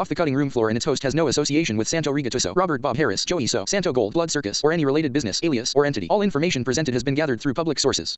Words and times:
Off 0.00 0.08
the 0.08 0.14
Cutting 0.14 0.34
Room 0.34 0.48
Floor 0.48 0.70
and 0.70 0.78
its 0.78 0.86
host 0.86 1.02
has 1.02 1.14
no 1.14 1.28
association 1.28 1.76
with 1.76 1.86
Santo 1.86 2.10
Rigatuso, 2.10 2.56
Robert 2.56 2.80
Bob 2.80 2.96
Harris, 2.96 3.22
Joey 3.22 3.46
So, 3.46 3.66
Santo 3.66 3.92
Gold, 3.92 4.14
Blood 4.14 4.30
Circus, 4.30 4.62
or 4.64 4.72
any 4.72 4.86
related 4.86 5.12
business, 5.12 5.38
alias, 5.42 5.74
or 5.76 5.84
entity. 5.84 6.06
All 6.08 6.22
information 6.22 6.64
presented 6.64 6.94
has 6.94 7.04
been 7.04 7.14
gathered 7.14 7.38
through 7.38 7.52
public 7.52 7.78
sources. 7.78 8.16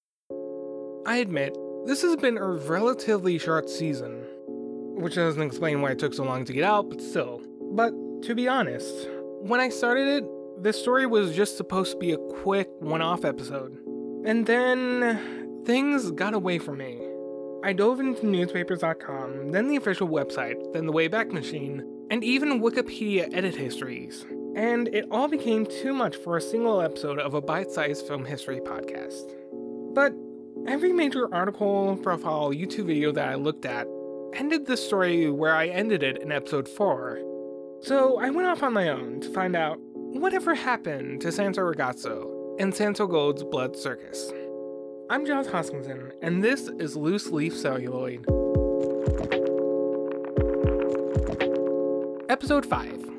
I 1.06 1.16
admit, 1.16 1.58
this 1.84 2.03
has 2.03 2.14
been 2.14 2.38
a 2.38 2.46
relatively 2.46 3.37
short 3.37 3.68
season, 3.68 4.24
which 4.95 5.16
doesn't 5.16 5.42
explain 5.42 5.82
why 5.82 5.90
it 5.90 5.98
took 5.98 6.14
so 6.14 6.22
long 6.22 6.45
to 6.45 6.53
get 6.53 6.62
out, 6.62 6.88
but 6.88 7.00
still. 7.00 7.42
But 7.72 7.90
to 8.26 8.37
be 8.37 8.46
honest, 8.46 9.08
when 9.40 9.58
I 9.58 9.69
started 9.69 10.22
it, 10.22 10.62
this 10.62 10.80
story 10.80 11.06
was 11.06 11.35
just 11.35 11.56
supposed 11.56 11.90
to 11.94 11.99
be 11.99 12.12
a 12.12 12.19
quick 12.44 12.69
one 12.78 13.03
off 13.03 13.24
episode. 13.24 13.76
And 14.24 14.46
then 14.46 15.64
things 15.67 16.12
got 16.12 16.33
away 16.33 16.60
from 16.60 16.78
me. 16.78 17.02
I 17.65 17.73
dove 17.73 18.01
into 18.01 18.27
newspapers.com, 18.27 19.51
then 19.51 19.69
the 19.69 19.77
official 19.77 20.09
website, 20.09 20.73
then 20.73 20.87
the 20.87 20.92
Wayback 20.92 21.30
Machine, 21.30 21.84
and 22.11 22.24
even 22.24 22.61
Wikipedia 22.61 23.33
edit 23.33 23.55
histories. 23.55 24.25
And 24.57 24.88
it 24.88 25.07
all 25.11 25.29
became 25.29 25.65
too 25.65 25.95
much 25.95 26.16
for 26.16 26.37
a 26.37 26.41
single 26.41 26.80
episode 26.80 27.19
of 27.21 27.35
a 27.35 27.41
bite 27.41 27.71
sized 27.71 28.07
film 28.07 28.25
history 28.25 28.61
podcast. 28.61 29.33
But 29.95 30.12
every 30.66 30.93
major 30.93 31.33
article, 31.33 31.97
profile, 32.02 32.51
YouTube 32.51 32.87
video 32.87 33.12
that 33.12 33.29
I 33.29 33.37
looked 33.37 33.65
at 33.65 33.87
ended 34.35 34.66
the 34.66 34.77
story 34.77 35.30
where 35.30 35.55
I 35.55 35.69
ended 35.69 36.02
it 36.02 36.19
in 36.21 36.33
episode 36.33 36.69
4. 36.69 37.21
So 37.83 38.19
I 38.19 38.30
went 38.30 38.49
off 38.49 38.63
on 38.63 38.73
my 38.73 38.88
own 38.88 39.21
to 39.21 39.33
find 39.33 39.55
out 39.55 39.79
whatever 39.80 40.55
happened 40.55 41.21
to 41.21 41.33
Santo 41.33 41.63
Rigatuso 41.63 42.57
and 42.59 42.74
Santo 42.74 43.07
Gold's 43.07 43.45
Blood 43.45 43.77
Circus. 43.77 44.33
I'm 45.12 45.27
Josh 45.27 45.45
Hoskinson, 45.45 46.11
and 46.23 46.43
this 46.43 46.69
is 46.79 46.97
Loose 46.97 47.27
Leaf 47.30 47.55
Celluloid. 47.55 48.25
Episode 52.30 52.65
5 52.65 53.11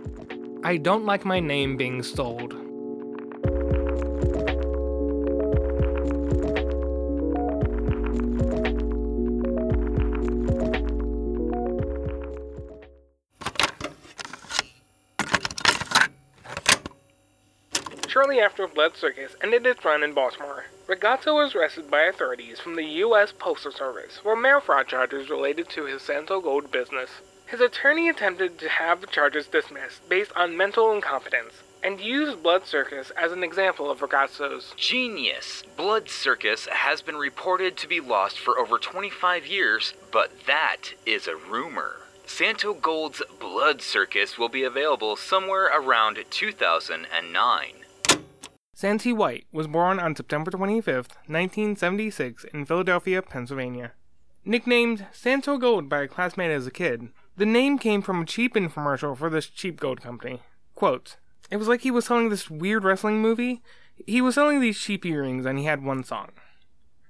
I 0.64 0.78
Don't 0.78 1.06
Like 1.06 1.24
My 1.24 1.40
Name 1.40 1.78
Being 1.78 2.02
Stoled. 2.02 2.63
Shortly 18.14 18.40
after 18.40 18.68
Blood 18.68 18.96
Circus 18.96 19.36
ended 19.42 19.66
its 19.66 19.84
run 19.84 20.04
in 20.04 20.14
Baltimore, 20.14 20.66
Rigatuso 20.86 21.34
was 21.34 21.56
arrested 21.56 21.90
by 21.90 22.04
authorities 22.04 22.60
from 22.60 22.76
the 22.76 22.86
U.S. 22.86 23.34
Postal 23.36 23.72
Service 23.72 24.20
for 24.22 24.36
mail 24.36 24.60
fraud 24.60 24.88
charges 24.88 25.32
related 25.32 25.68
to 25.70 25.86
his 25.86 26.04
Santo 26.04 26.40
Gold 26.40 26.72
business. 26.72 27.10
His 27.48 27.60
attorney 27.60 28.08
attempted 28.08 28.60
to 28.60 28.70
have 28.70 29.02
the 29.02 29.08
charges 29.08 29.48
dismissed 29.48 30.08
based 30.10 30.32
on 30.36 30.56
mental 30.56 30.92
incompetence 30.92 31.64
and 31.82 32.00
used 32.00 32.44
Blood 32.44 32.68
Circus 32.68 33.10
as 33.20 33.32
an 33.32 33.44
example 33.44 33.90
of 33.90 34.02
Rigatuso's 34.02 34.76
Genius! 34.78 35.64
Blood 35.76 36.08
Circus 36.08 36.68
has 36.68 37.02
been 37.02 37.18
reported 37.18 37.78
to 37.78 37.88
be 37.88 38.00
lost 38.00 38.38
for 38.38 38.60
over 38.60 38.78
25 38.78 39.48
years, 39.48 39.96
but 40.12 40.46
that 40.46 40.94
is 41.04 41.26
a 41.26 41.36
rumor. 41.36 42.02
Santo 42.28 42.76
Gold's 42.76 43.24
Blood 43.40 43.82
Circus 43.82 44.38
will 44.38 44.50
be 44.50 44.64
available 44.64 45.16
somewhere 45.16 45.66
around 45.66 46.24
2009. 46.30 47.83
Santi 48.76 49.14
White 49.14 49.46
was 49.52 49.68
born 49.68 50.00
on 50.00 50.16
September 50.16 50.50
25, 50.50 51.08
1976, 51.28 52.44
in 52.46 52.66
Philadelphia, 52.66 53.22
Pennsylvania. 53.22 53.92
Nicknamed 54.44 55.06
Santo 55.12 55.58
Gold 55.58 55.88
by 55.88 56.02
a 56.02 56.08
classmate 56.08 56.50
as 56.50 56.66
a 56.66 56.72
kid, 56.72 57.10
the 57.38 57.46
name 57.46 57.78
came 57.78 58.02
from 58.02 58.22
a 58.22 58.26
cheap 58.26 58.56
infomercial 58.56 59.16
for 59.16 59.30
this 59.30 59.46
cheap 59.46 59.80
gold 59.80 60.02
company. 60.02 60.42
Quote, 60.74 61.18
It 61.52 61.58
was 61.58 61.68
like 61.68 61.82
he 61.82 61.92
was 61.92 62.06
selling 62.06 62.30
this 62.30 62.50
weird 62.50 62.84
wrestling 62.84 63.22
movie. 63.22 63.62
He 64.08 64.22
was 64.22 64.36
selling 64.36 64.60
these 64.60 64.80
cheap 64.80 65.06
earrings 65.06 65.46
and 65.46 65.60
he 65.60 65.66
had 65.66 65.84
one 65.84 66.04
song. 66.04 66.32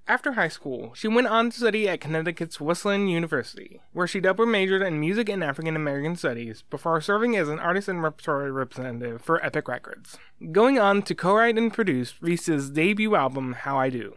After 0.05 0.33
high 0.33 0.49
school, 0.49 0.93
she 0.95 1.07
went 1.07 1.27
on 1.27 1.49
to 1.49 1.57
study 1.57 1.87
at 1.87 2.01
Connecticut's 2.01 2.59
Wesleyan 2.59 3.07
University, 3.07 3.79
where 3.93 4.05
she 4.05 4.19
double 4.19 4.45
majored 4.45 4.81
in 4.81 4.99
music 4.99 5.29
and 5.29 5.41
African 5.41 5.77
American 5.77 6.17
studies 6.17 6.61
before 6.69 6.99
serving 6.99 7.37
as 7.37 7.47
an 7.47 7.57
artist 7.57 7.87
and 7.87 8.03
repertory 8.03 8.51
representative 8.51 9.21
for 9.21 9.43
Epic 9.45 9.69
Records, 9.69 10.17
going 10.51 10.77
on 10.77 11.03
to 11.03 11.15
co 11.15 11.35
write 11.35 11.57
and 11.57 11.71
produce 11.71 12.21
Res's 12.21 12.69
debut 12.69 13.15
album, 13.15 13.53
How 13.53 13.77
I 13.79 13.89
Do. 13.89 14.15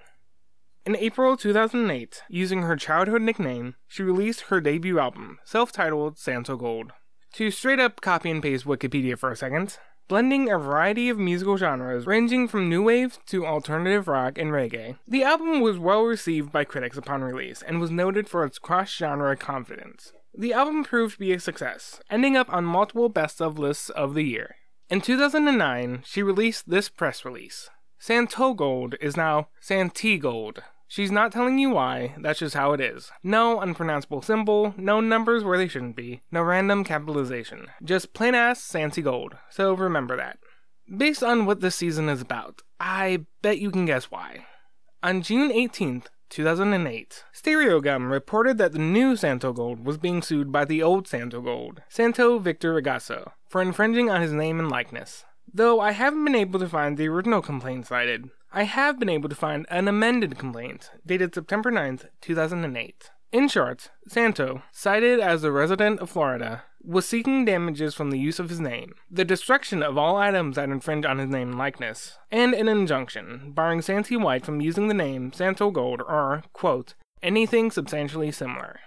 In 0.84 0.96
April 0.96 1.36
2008, 1.36 2.22
using 2.28 2.62
her 2.62 2.74
childhood 2.74 3.22
nickname, 3.22 3.76
she 3.86 4.02
released 4.02 4.42
her 4.42 4.60
debut 4.60 4.98
album, 4.98 5.38
self 5.44 5.70
titled 5.70 6.18
Santo 6.18 6.56
Gold. 6.56 6.90
To 7.34 7.52
straight 7.52 7.78
up 7.78 8.00
copy 8.00 8.32
and 8.32 8.42
paste 8.42 8.64
Wikipedia 8.64 9.16
for 9.16 9.30
a 9.30 9.36
second, 9.36 9.78
blending 10.08 10.50
a 10.50 10.58
variety 10.58 11.08
of 11.08 11.18
musical 11.18 11.56
genres 11.56 12.06
ranging 12.06 12.48
from 12.48 12.68
new 12.68 12.82
wave 12.82 13.18
to 13.26 13.46
alternative 13.46 14.08
rock 14.08 14.38
and 14.38 14.50
reggae. 14.50 14.96
The 15.06 15.24
album 15.24 15.60
was 15.60 15.78
well 15.78 16.04
received 16.04 16.52
by 16.52 16.64
critics 16.64 16.96
upon 16.96 17.22
release 17.22 17.62
and 17.62 17.80
was 17.80 17.90
noted 17.90 18.28
for 18.28 18.44
its 18.44 18.58
cross 18.58 18.90
genre 18.90 19.36
confidence. 19.36 20.12
The 20.34 20.52
album 20.52 20.84
proved 20.84 21.14
to 21.14 21.20
be 21.20 21.32
a 21.32 21.40
success, 21.40 22.00
ending 22.10 22.36
up 22.36 22.52
on 22.52 22.64
multiple 22.64 23.08
best 23.08 23.40
of 23.40 23.58
lists 23.58 23.88
of 23.90 24.14
the 24.14 24.24
year. 24.24 24.56
In 24.88 25.00
2009, 25.00 26.02
she 26.04 26.22
released 26.22 26.68
this 26.68 26.88
press 26.88 27.24
release. 27.24 27.70
Santo 27.98 28.54
Gold 28.54 28.94
is 29.00 29.16
now 29.16 29.48
Santi 29.60 30.18
Gold. 30.18 30.62
She's 30.88 31.10
not 31.10 31.32
telling 31.32 31.58
you 31.58 31.70
why, 31.70 32.14
that's 32.18 32.38
just 32.38 32.54
how 32.54 32.72
it 32.72 32.80
is. 32.80 33.10
No 33.22 33.60
unpronounceable 33.60 34.22
symbol, 34.22 34.72
no 34.76 35.00
numbers 35.00 35.42
where 35.42 35.58
they 35.58 35.68
shouldn't 35.68 35.96
be, 35.96 36.22
no 36.30 36.42
random 36.42 36.84
capitalization. 36.84 37.66
Just 37.82 38.12
plain 38.12 38.34
ass 38.34 38.60
Santi 38.62 39.02
Gold, 39.02 39.36
so 39.50 39.74
remember 39.74 40.16
that. 40.16 40.38
Based 40.96 41.22
on 41.22 41.44
what 41.44 41.60
this 41.60 41.74
season 41.74 42.08
is 42.08 42.20
about, 42.20 42.62
I 42.78 43.26
bet 43.42 43.58
you 43.58 43.72
can 43.72 43.86
guess 43.86 44.10
why. 44.10 44.46
On 45.02 45.22
June 45.22 45.50
18th, 45.50 46.06
2008, 46.28 47.24
Stereogum 47.34 48.10
reported 48.10 48.58
that 48.58 48.72
the 48.72 48.78
new 48.78 49.16
Santo 49.16 49.52
Gold 49.52 49.84
was 49.84 49.98
being 49.98 50.22
sued 50.22 50.52
by 50.52 50.64
the 50.64 50.82
old 50.82 51.08
Santo 51.08 51.40
Gold, 51.40 51.82
Santo 51.88 52.38
Victor 52.38 52.74
Rigatuso, 52.74 53.32
for 53.48 53.60
infringing 53.60 54.10
on 54.10 54.20
his 54.20 54.32
name 54.32 54.58
and 54.58 54.70
likeness. 54.70 55.24
Though 55.52 55.80
I 55.80 55.92
haven't 55.92 56.24
been 56.24 56.34
able 56.34 56.58
to 56.60 56.68
find 56.68 56.96
the 56.96 57.08
original 57.08 57.40
complaint 57.40 57.86
cited, 57.86 58.30
I 58.52 58.62
have 58.62 58.98
been 58.98 59.08
able 59.08 59.28
to 59.28 59.34
find 59.34 59.66
an 59.68 59.88
amended 59.88 60.38
complaint 60.38 60.90
dated 61.04 61.34
September 61.34 61.70
9th, 61.70 62.06
2008. 62.20 63.10
In 63.32 63.48
short, 63.48 63.90
Santo, 64.06 64.62
cited 64.72 65.20
as 65.20 65.44
a 65.44 65.52
resident 65.52 66.00
of 66.00 66.08
Florida, 66.08 66.62
was 66.82 67.06
seeking 67.06 67.44
damages 67.44 67.94
from 67.94 68.10
the 68.10 68.18
use 68.18 68.38
of 68.38 68.48
his 68.48 68.60
name, 68.60 68.94
the 69.10 69.24
destruction 69.24 69.82
of 69.82 69.98
all 69.98 70.16
items 70.16 70.56
that 70.56 70.68
infringe 70.68 71.04
on 71.04 71.18
his 71.18 71.28
name 71.28 71.50
and 71.50 71.58
likeness, 71.58 72.18
and 72.30 72.54
an 72.54 72.68
injunction 72.68 73.52
barring 73.52 73.82
Santi 73.82 74.16
White 74.16 74.46
from 74.46 74.60
using 74.60 74.86
the 74.86 74.94
name 74.94 75.32
Santo 75.32 75.70
Gold 75.70 76.00
or, 76.00 76.44
quote, 76.52 76.94
anything 77.22 77.70
substantially 77.70 78.30
similar. 78.30 78.78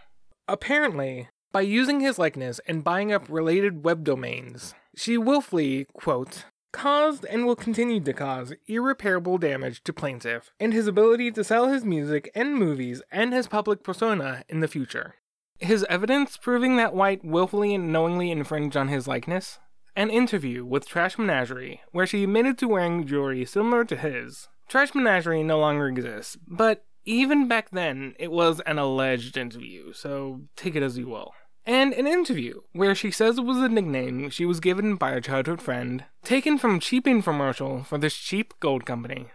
Apparently, 0.47 1.27
by 1.51 1.61
using 1.61 1.99
his 1.99 2.17
likeness 2.17 2.59
and 2.65 2.83
buying 2.83 3.11
up 3.11 3.25
related 3.27 3.83
web 3.83 4.03
domains, 4.05 4.73
she 4.95 5.17
willfully, 5.17 5.85
quote, 5.93 6.45
caused 6.71 7.25
and 7.25 7.45
will 7.45 7.55
continue 7.55 7.99
to 7.99 8.13
cause 8.13 8.53
irreparable 8.67 9.37
damage 9.37 9.83
to 9.83 9.93
plaintiff 9.93 10.51
and 10.59 10.73
his 10.73 10.87
ability 10.87 11.31
to 11.31 11.43
sell 11.43 11.67
his 11.67 11.83
music 11.83 12.31
and 12.35 12.55
movies 12.55 13.01
and 13.11 13.33
his 13.33 13.47
public 13.47 13.83
persona 13.83 14.43
in 14.49 14.59
the 14.59 14.67
future. 14.67 15.15
His 15.59 15.85
evidence 15.89 16.37
proving 16.37 16.77
that 16.77 16.93
White 16.93 17.23
willfully 17.23 17.75
and 17.75 17.91
knowingly 17.91 18.31
infringed 18.31 18.77
on 18.77 18.87
his 18.87 19.07
likeness? 19.07 19.59
An 19.95 20.09
interview 20.09 20.63
with 20.63 20.87
Trash 20.87 21.17
Menagerie, 21.17 21.81
where 21.91 22.07
she 22.07 22.23
admitted 22.23 22.57
to 22.59 22.67
wearing 22.67 23.05
jewelry 23.05 23.43
similar 23.43 23.83
to 23.85 23.97
his. 23.97 24.47
Trash 24.69 24.95
Menagerie 24.95 25.43
no 25.43 25.59
longer 25.59 25.87
exists, 25.87 26.37
but 26.47 26.85
even 27.03 27.47
back 27.47 27.71
then, 27.71 28.13
it 28.19 28.31
was 28.31 28.61
an 28.61 28.77
alleged 28.77 29.35
interview, 29.35 29.91
so 29.91 30.41
take 30.55 30.75
it 30.75 30.83
as 30.83 30.97
you 30.97 31.07
will 31.07 31.33
and 31.65 31.93
an 31.93 32.07
interview 32.07 32.61
where 32.71 32.95
she 32.95 33.11
says 33.11 33.37
it 33.37 33.45
was 33.45 33.57
a 33.57 33.69
nickname 33.69 34.29
she 34.29 34.45
was 34.45 34.59
given 34.59 34.95
by 34.95 35.11
a 35.11 35.21
childhood 35.21 35.61
friend, 35.61 36.05
taken 36.23 36.57
from 36.57 36.75
a 36.75 36.79
cheap 36.79 37.05
infomercial 37.05 37.85
for 37.85 37.97
this 37.97 38.15
cheap 38.15 38.53
gold 38.59 38.85
company. 38.85 39.27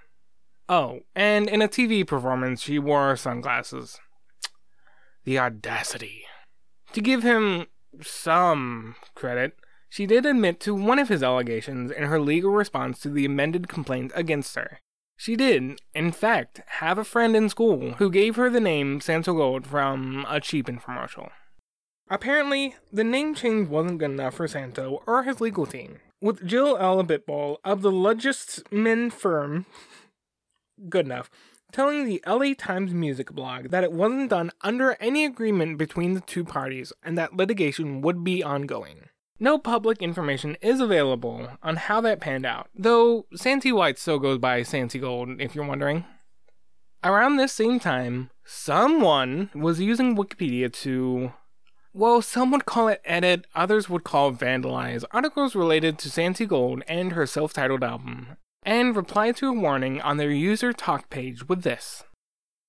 Oh, 0.69 1.01
and 1.15 1.49
in 1.49 1.61
a 1.61 1.69
TV 1.69 2.07
performance, 2.07 2.63
she 2.63 2.79
wore 2.79 3.17
sunglasses. 3.17 4.01
The 5.25 5.39
audacity. 5.39 6.25
To 6.93 7.01
give 7.01 7.23
him 7.23 7.67
some 8.01 8.97
credit, 9.15 9.57
she 9.89 10.07
did 10.07 10.27
admit 10.27 10.61
to 10.61 10.75
one 10.75 10.99
of 10.99 11.09
his 11.09 11.23
allegations 11.23 11.91
in 11.91 12.05
her 12.05 12.21
legal 12.21 12.51
response 12.51 12.99
to 13.01 13.11
the 13.11 13.25
amended 13.25 13.69
complaint 13.69 14.13
against 14.15 14.57
her. 14.57 14.81
She 15.17 15.37
did, 15.37 15.81
in 15.95 16.11
fact, 16.11 16.63
have 16.67 16.99
a 16.99 17.05
friend 17.05 17.37
in 17.37 17.49
school 17.49 17.93
who 17.93 18.11
gave 18.11 18.37
her 18.37 18.51
the 18.51 18.61
name 18.61 19.01
Santo 19.01 19.35
Gold 19.35 19.67
from 19.67 20.27
a 20.29 20.41
cheap 20.41 20.67
infomercial. 20.67 21.31
Apparently, 22.09 22.77
the 22.93 23.05
name 23.05 23.35
change 23.35 23.69
wasn't 23.69 23.99
good 23.99 24.11
enough 24.11 24.35
for 24.35 24.47
Santo 24.47 25.03
or 25.07 25.23
his 25.23 25.41
legal 25.41 25.67
team, 25.67 26.01
with 26.21 26.47
Jill 26.47 26.77
Ella 26.79 27.05
Bitball 27.05 27.57
of 27.65 27.83
the 27.83 27.91
Ludgestman 27.91 29.13
firm 29.13 29.67
good 30.89 31.07
enough 31.07 31.31
telling 31.75 32.05
the 32.05 32.23
LA 32.25 32.55
Times 32.57 32.95
music 32.95 33.33
blog 33.33 33.71
that 33.71 33.83
it 33.83 33.91
wasn't 33.91 34.31
done 34.31 34.53
under 34.61 34.97
any 35.01 35.25
agreement 35.25 35.77
between 35.77 36.15
the 36.15 36.21
two 36.21 36.45
parties 36.45 36.93
and 37.03 37.19
that 37.19 37.35
litigation 37.35 38.01
would 38.01 38.23
be 38.23 38.45
ongoing. 38.45 39.09
No 39.41 39.59
public 39.59 40.01
information 40.01 40.57
is 40.63 40.79
available 40.79 41.49
on 41.65 41.75
how 41.75 42.01
that 42.03 42.21
panned 42.21 42.47
out, 42.47 42.69
though 42.77 43.27
Santi 43.35 43.73
White 43.73 43.99
still 43.99 44.21
goes 44.21 44.39
by 44.39 44.63
Santi 44.63 45.01
Gold, 45.01 45.41
if 45.41 45.57
you're 45.57 45.67
wondering. 45.67 46.05
Around 47.03 47.37
this 47.37 47.53
same 47.53 47.81
time, 47.81 48.31
someone 48.45 49.51
was 49.53 49.81
using 49.81 50.17
Wikipedia 50.17 50.73
to 50.73 51.33
well, 51.95 52.21
some 52.21 52.51
would 52.51 52.67
call 52.67 52.89
it 52.89 53.01
edit, 53.05 53.47
others 53.55 53.89
would 53.89 54.03
call 54.03 54.33
vandalize 54.33 55.05
articles 55.13 55.55
related 55.55 55.97
to 55.99 56.11
Santi 56.11 56.45
Gold 56.45 56.83
and 56.89 57.13
her 57.13 57.25
self 57.25 57.53
titled 57.53 57.85
album, 57.85 58.37
and 58.65 58.97
replied 58.97 59.37
to 59.37 59.49
a 59.49 59.53
warning 59.53 60.01
on 60.01 60.17
their 60.17 60.33
user 60.33 60.73
talk 60.73 61.09
page 61.09 61.49
with 61.49 61.63
this. 61.63 62.03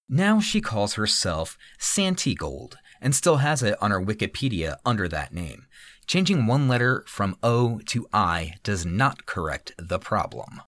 Now 0.08 0.40
she 0.40 0.62
calls 0.62 0.94
herself 0.94 1.58
Santi 1.80 2.36
Gold 2.36 2.78
and 3.02 3.16
still 3.16 3.38
has 3.38 3.64
it 3.64 3.76
on 3.82 3.90
her 3.90 4.00
Wikipedia 4.00 4.78
under 4.86 5.08
that 5.08 5.34
name. 5.34 5.66
Changing 6.06 6.46
one 6.46 6.68
letter 6.68 7.04
from 7.08 7.36
O 7.42 7.80
to 7.88 8.08
I 8.14 8.54
does 8.64 8.86
not 8.86 9.26
correct 9.26 9.74
the 9.80 9.98
problem. 9.98 10.62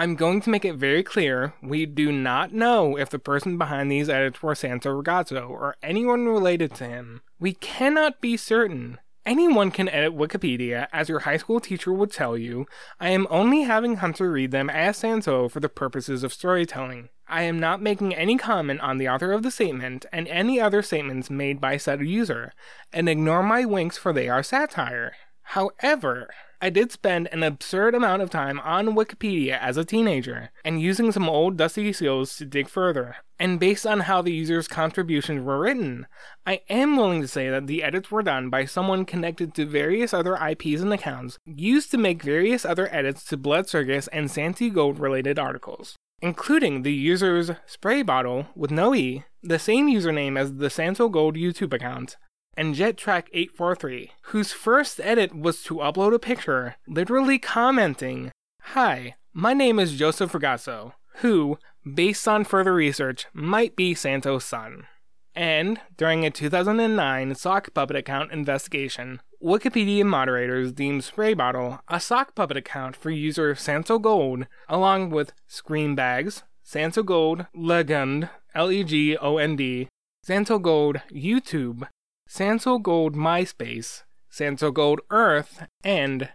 I'm 0.00 0.14
going 0.14 0.40
to 0.40 0.48
make 0.48 0.64
it 0.64 0.76
very 0.76 1.02
clear 1.02 1.52
we 1.62 1.84
do 1.84 2.10
not 2.10 2.54
know 2.54 2.96
if 2.96 3.10
the 3.10 3.18
person 3.18 3.58
behind 3.58 3.92
these 3.92 4.08
edits 4.08 4.42
were 4.42 4.54
Santo 4.54 4.98
Rigatuso 4.98 5.50
or 5.50 5.76
anyone 5.82 6.24
related 6.24 6.74
to 6.76 6.86
him. 6.86 7.20
We 7.38 7.52
cannot 7.52 8.22
be 8.22 8.38
certain. 8.38 8.98
Anyone 9.26 9.70
can 9.70 9.90
edit 9.90 10.16
Wikipedia, 10.16 10.88
as 10.90 11.10
your 11.10 11.18
high 11.18 11.36
school 11.36 11.60
teacher 11.60 11.92
would 11.92 12.10
tell 12.10 12.38
you. 12.38 12.64
I 12.98 13.10
am 13.10 13.26
only 13.28 13.64
having 13.64 13.96
Hunter 13.96 14.32
read 14.32 14.52
them 14.52 14.70
as 14.70 14.96
Santo 14.96 15.50
for 15.50 15.60
the 15.60 15.68
purposes 15.68 16.24
of 16.24 16.32
storytelling. 16.32 17.10
I 17.28 17.42
am 17.42 17.58
not 17.58 17.82
making 17.82 18.14
any 18.14 18.38
comment 18.38 18.80
on 18.80 18.96
the 18.96 19.10
author 19.10 19.32
of 19.32 19.42
the 19.42 19.50
statement 19.50 20.06
and 20.10 20.26
any 20.28 20.58
other 20.58 20.80
statements 20.80 21.28
made 21.28 21.60
by 21.60 21.76
said 21.76 22.00
user, 22.00 22.54
and 22.90 23.06
ignore 23.06 23.42
my 23.42 23.66
winks 23.66 23.98
for 23.98 24.14
they 24.14 24.30
are 24.30 24.42
satire. 24.42 25.12
However, 25.42 26.30
I 26.62 26.68
did 26.68 26.92
spend 26.92 27.28
an 27.32 27.42
absurd 27.42 27.94
amount 27.94 28.20
of 28.20 28.28
time 28.28 28.60
on 28.60 28.88
Wikipedia 28.88 29.58
as 29.58 29.78
a 29.78 29.84
teenager, 29.84 30.50
and 30.62 30.80
using 30.80 31.10
some 31.10 31.26
old 31.26 31.56
dusty 31.56 31.90
skills 31.94 32.36
to 32.36 32.44
dig 32.44 32.68
further. 32.68 33.16
And 33.38 33.58
based 33.58 33.86
on 33.86 34.00
how 34.00 34.20
the 34.20 34.32
user's 34.32 34.68
contributions 34.68 35.42
were 35.42 35.58
written, 35.58 36.06
I 36.44 36.60
am 36.68 36.98
willing 36.98 37.22
to 37.22 37.28
say 37.28 37.48
that 37.48 37.66
the 37.66 37.82
edits 37.82 38.10
were 38.10 38.22
done 38.22 38.50
by 38.50 38.66
someone 38.66 39.06
connected 39.06 39.54
to 39.54 39.64
various 39.64 40.12
other 40.12 40.36
IPs 40.36 40.82
and 40.82 40.92
accounts 40.92 41.38
used 41.46 41.90
to 41.92 41.98
make 41.98 42.22
various 42.22 42.66
other 42.66 42.94
edits 42.94 43.24
to 43.26 43.38
Blood 43.38 43.66
Circus 43.66 44.08
and 44.08 44.30
Santi 44.30 44.68
Gold 44.68 44.98
related 44.98 45.38
articles, 45.38 45.96
including 46.20 46.82
the 46.82 46.92
user's 46.92 47.52
spray 47.64 48.02
bottle 48.02 48.48
with 48.54 48.70
no 48.70 48.94
E, 48.94 49.24
the 49.42 49.58
same 49.58 49.88
username 49.88 50.38
as 50.38 50.56
the 50.56 50.68
Santo 50.68 51.08
Gold 51.08 51.36
YouTube 51.36 51.72
account, 51.72 52.18
and 52.60 52.74
JetTrack843, 52.74 54.10
whose 54.24 54.52
first 54.52 55.00
edit 55.02 55.34
was 55.34 55.62
to 55.62 55.76
upload 55.76 56.12
a 56.12 56.18
picture, 56.18 56.76
literally 56.86 57.38
commenting, 57.38 58.32
Hi, 58.74 59.14
my 59.32 59.54
name 59.54 59.78
is 59.78 59.96
Joseph 59.96 60.32
Rigatuso, 60.32 60.92
who, 61.22 61.56
based 61.94 62.28
on 62.28 62.44
further 62.44 62.74
research, 62.74 63.24
might 63.32 63.76
be 63.76 63.94
Santo's 63.94 64.44
son. 64.44 64.86
And, 65.34 65.80
during 65.96 66.26
a 66.26 66.30
2009 66.30 67.34
sock 67.34 67.72
puppet 67.72 67.96
account 67.96 68.30
investigation, 68.30 69.22
Wikipedia 69.42 70.04
moderators 70.04 70.70
deemed 70.70 71.02
Spray 71.02 71.32
Bottle 71.32 71.80
a 71.88 71.98
sock 71.98 72.34
puppet 72.34 72.58
account 72.58 72.94
for 72.94 73.08
user 73.08 73.54
Santo 73.54 73.98
Gold, 73.98 74.46
along 74.68 75.08
with 75.08 75.32
Scream 75.46 75.94
Bags, 75.94 76.42
Santo 76.62 77.02
Gold, 77.02 77.46
Legend, 77.54 78.28
L 78.54 78.70
E 78.70 78.84
G 78.84 79.16
O 79.16 79.38
N 79.38 79.56
D, 79.56 79.88
Santo 80.22 80.58
Gold 80.58 81.00
YouTube, 81.10 81.88
Santo 82.32 82.78
Gold 82.78 83.16
MySpace, 83.16 84.04
Santo 84.28 84.70
Gold 84.70 85.00
Earth, 85.10 85.66
and 85.82 86.28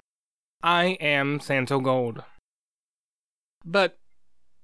I 0.61 0.97
am 0.99 1.39
Santo 1.39 1.79
Gold. 1.79 2.21
But, 3.63 3.97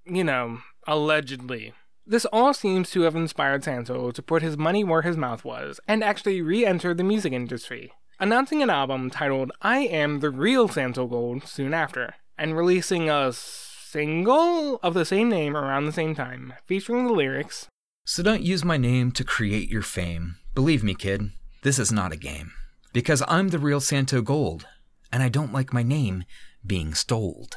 you 0.04 0.26
know, 0.26 0.58
allegedly. 0.86 1.72
This 2.06 2.26
all 2.26 2.54
seems 2.54 2.92
to 2.92 3.04
have 3.04 3.16
inspired 3.16 3.64
Santo 3.64 4.12
to 4.12 4.22
put 4.22 4.42
his 4.42 4.58
money 4.58 4.84
where 4.84 5.04
his 5.04 5.16
mouth 5.16 5.46
was 5.46 5.80
and 5.88 6.04
actually 6.04 6.42
re 6.42 6.66
enter 6.66 6.94
the 6.94 7.02
music 7.02 7.32
industry, 7.32 7.94
announcing 8.20 8.62
an 8.62 8.70
album 8.70 9.10
titled 9.10 9.54
I 9.62 9.84
Am 9.84 10.20
the 10.20 10.32
Real 10.32 10.68
Santo 10.68 11.08
Gold 11.08 11.48
soon 11.48 11.74
after, 11.74 12.16
and 12.38 12.58
releasing 12.58 13.10
a 13.10 13.32
single 13.32 14.82
of 14.84 14.94
the 14.94 15.06
same 15.06 15.30
name 15.30 15.56
around 15.56 15.86
the 15.86 15.94
same 15.94 16.14
time, 16.14 16.56
featuring 16.66 17.08
the 17.08 17.14
lyrics 17.14 17.68
So 18.06 18.22
don't 18.22 18.44
use 18.44 18.66
my 18.66 18.76
name 18.76 19.14
to 19.14 19.24
create 19.24 19.70
your 19.70 19.82
fame. 19.82 20.36
Believe 20.54 20.84
me, 20.84 20.94
kid, 20.94 21.32
this 21.64 21.80
is 21.80 21.94
not 21.94 22.12
a 22.12 22.18
game. 22.18 22.52
Because 22.92 23.24
I'm 23.26 23.50
the 23.50 23.60
real 23.60 23.80
Santo 23.80 24.22
Gold, 24.22 24.68
and 25.10 25.24
I 25.24 25.30
don't 25.30 25.54
like 25.54 25.72
my 25.72 25.82
name 25.82 26.26
being 26.66 26.94
stoled. 26.94 27.56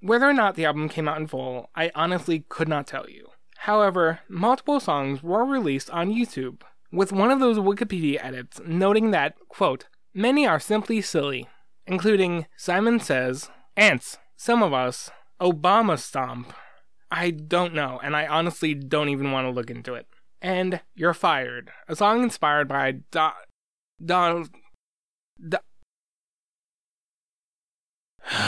Whether 0.00 0.28
or 0.28 0.32
not 0.32 0.56
the 0.56 0.64
album 0.64 0.88
came 0.88 1.06
out 1.06 1.20
in 1.20 1.28
full, 1.28 1.70
I 1.76 1.92
honestly 1.94 2.44
could 2.48 2.66
not 2.68 2.88
tell 2.88 3.08
you. 3.08 3.28
However, 3.58 4.18
multiple 4.28 4.80
songs 4.80 5.22
were 5.22 5.44
released 5.44 5.88
on 5.90 6.12
YouTube, 6.12 6.62
with 6.90 7.12
one 7.12 7.30
of 7.30 7.38
those 7.38 7.58
Wikipedia 7.58 8.18
edits 8.24 8.60
noting 8.66 9.12
that, 9.12 9.36
quote, 9.48 9.84
many 10.12 10.48
are 10.48 10.58
simply 10.58 11.00
silly, 11.00 11.46
including 11.86 12.46
Simon 12.56 12.98
Says, 12.98 13.50
Ants, 13.76 14.18
Some 14.36 14.64
of 14.64 14.72
Us, 14.72 15.10
Obama 15.40 15.96
Stomp. 15.96 16.52
I 17.08 17.30
don't 17.30 17.72
know, 17.72 18.00
and 18.02 18.16
I 18.16 18.26
honestly 18.26 18.74
don't 18.74 19.10
even 19.10 19.30
want 19.30 19.46
to 19.46 19.52
look 19.52 19.70
into 19.70 19.94
it 19.94 20.08
and 20.40 20.80
You're 20.94 21.14
Fired, 21.14 21.70
a 21.88 21.96
song 21.96 22.22
inspired 22.22 22.68
by 22.68 23.00
Don. 23.10 23.32
Donald. 24.04 24.50
Do- 25.48 25.58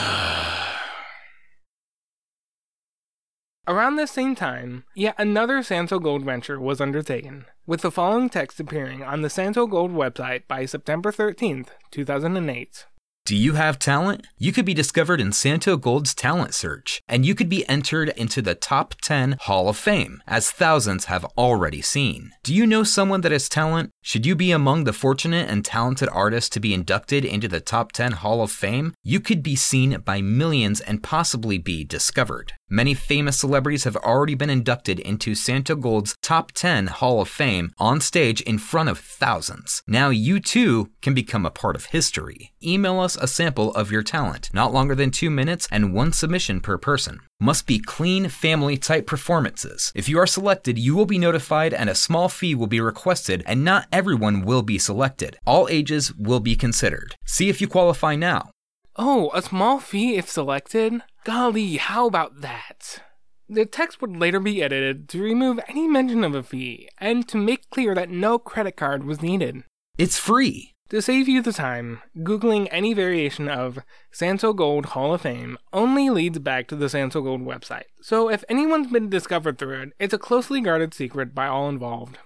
Around 3.67 3.95
this 3.95 4.11
same 4.11 4.35
time, 4.35 4.85
yet 4.95 5.15
another 5.17 5.61
Santo 5.61 5.99
Gold 5.99 6.23
venture 6.23 6.59
was 6.59 6.81
undertaken, 6.81 7.45
with 7.65 7.81
the 7.81 7.91
following 7.91 8.29
text 8.29 8.59
appearing 8.59 9.03
on 9.03 9.21
the 9.21 9.29
Santo 9.29 9.67
Gold 9.67 9.91
website 9.91 10.47
by 10.47 10.65
September 10.65 11.11
13th, 11.11 11.67
2008. 11.91 12.85
Do 13.31 13.37
you 13.37 13.53
have 13.53 13.79
talent? 13.79 14.27
You 14.37 14.51
could 14.51 14.65
be 14.65 14.73
discovered 14.73 15.21
in 15.21 15.31
Santo 15.31 15.77
Gold's 15.77 16.13
talent 16.13 16.53
search, 16.53 17.01
and 17.07 17.25
you 17.25 17.33
could 17.33 17.47
be 17.47 17.65
entered 17.69 18.09
into 18.17 18.41
the 18.41 18.55
top 18.55 18.95
10 18.95 19.37
Hall 19.39 19.69
of 19.69 19.77
Fame, 19.77 20.21
as 20.27 20.51
thousands 20.51 21.05
have 21.05 21.23
already 21.37 21.81
seen. 21.81 22.31
Do 22.43 22.53
you 22.53 22.67
know 22.67 22.83
someone 22.83 23.21
that 23.21 23.31
has 23.31 23.47
talent? 23.47 23.91
Should 24.01 24.25
you 24.25 24.35
be 24.35 24.51
among 24.51 24.83
the 24.83 24.91
fortunate 24.91 25.49
and 25.49 25.63
talented 25.63 26.09
artists 26.11 26.49
to 26.49 26.59
be 26.59 26.73
inducted 26.73 27.23
into 27.23 27.47
the 27.47 27.61
top 27.61 27.93
10 27.93 28.11
Hall 28.11 28.43
of 28.43 28.51
Fame? 28.51 28.93
You 29.01 29.21
could 29.21 29.41
be 29.41 29.55
seen 29.55 29.97
by 30.01 30.19
millions 30.19 30.81
and 30.81 31.01
possibly 31.01 31.57
be 31.57 31.85
discovered. 31.85 32.51
Many 32.73 32.93
famous 32.93 33.37
celebrities 33.37 33.83
have 33.83 33.97
already 33.97 34.33
been 34.33 34.49
inducted 34.49 34.97
into 34.97 35.35
Santo 35.35 35.75
Gold's 35.75 36.15
top 36.21 36.53
10 36.53 36.87
Hall 36.87 37.19
of 37.19 37.27
Fame 37.27 37.73
on 37.77 37.99
stage 37.99 38.39
in 38.39 38.59
front 38.59 38.87
of 38.87 38.97
thousands. 38.97 39.83
Now 39.85 40.07
you 40.07 40.39
too 40.39 40.89
can 41.01 41.13
become 41.13 41.45
a 41.45 41.51
part 41.51 41.75
of 41.75 41.87
history. 41.87 42.53
Email 42.63 43.01
us 43.01 43.17
a 43.17 43.27
sample 43.27 43.75
of 43.75 43.91
your 43.91 44.03
talent, 44.03 44.49
not 44.53 44.71
longer 44.71 44.95
than 44.95 45.11
two 45.11 45.29
minutes 45.29 45.67
and 45.69 45.93
one 45.93 46.13
submission 46.13 46.61
per 46.61 46.77
person. 46.77 47.19
Must 47.41 47.67
be 47.67 47.77
clean 47.77 48.29
family 48.29 48.77
type 48.77 49.05
performances. 49.05 49.91
If 49.93 50.07
you 50.07 50.17
are 50.19 50.25
selected, 50.25 50.79
you 50.79 50.95
will 50.95 51.05
be 51.05 51.19
notified 51.19 51.73
and 51.73 51.89
a 51.89 51.93
small 51.93 52.29
fee 52.29 52.55
will 52.55 52.67
be 52.67 52.79
requested, 52.79 53.43
and 53.45 53.65
not 53.65 53.87
everyone 53.91 54.45
will 54.45 54.61
be 54.61 54.79
selected. 54.79 55.37
All 55.45 55.67
ages 55.69 56.15
will 56.15 56.39
be 56.39 56.55
considered. 56.55 57.15
See 57.25 57.49
if 57.49 57.59
you 57.59 57.67
qualify 57.67 58.15
now. 58.15 58.51
Oh, 58.95 59.29
a 59.33 59.41
small 59.41 59.79
fee 59.79 60.15
if 60.15 60.29
selected? 60.29 61.01
Golly, 61.23 61.77
how 61.77 62.07
about 62.07 62.41
that? 62.41 63.03
The 63.47 63.67
text 63.67 64.01
would 64.01 64.17
later 64.17 64.39
be 64.39 64.63
edited 64.63 65.07
to 65.09 65.21
remove 65.21 65.59
any 65.67 65.87
mention 65.87 66.23
of 66.23 66.33
a 66.33 66.41
fee 66.41 66.89
and 66.97 67.27
to 67.27 67.37
make 67.37 67.69
clear 67.69 67.93
that 67.93 68.09
no 68.09 68.39
credit 68.39 68.75
card 68.75 69.03
was 69.03 69.21
needed. 69.21 69.63
It's 69.99 70.17
free. 70.17 70.73
To 70.89 71.01
save 71.01 71.29
you 71.29 71.41
the 71.43 71.53
time, 71.53 72.01
Googling 72.17 72.67
any 72.71 72.93
variation 72.93 73.47
of 73.47 73.79
Santo 74.11 74.51
Gold 74.51 74.87
Hall 74.87 75.13
of 75.13 75.21
Fame 75.21 75.57
only 75.71 76.09
leads 76.09 76.39
back 76.39 76.67
to 76.69 76.75
the 76.75 76.89
Santo 76.89 77.21
Gold 77.21 77.41
website. 77.41 77.85
So 78.01 78.29
if 78.29 78.43
anyone's 78.49 78.91
been 78.91 79.09
discovered 79.09 79.59
through 79.59 79.81
it, 79.83 79.89
it's 79.99 80.13
a 80.13 80.17
closely 80.17 80.59
guarded 80.59 80.93
secret 80.93 81.35
by 81.35 81.45
all 81.45 81.69
involved. 81.69 82.17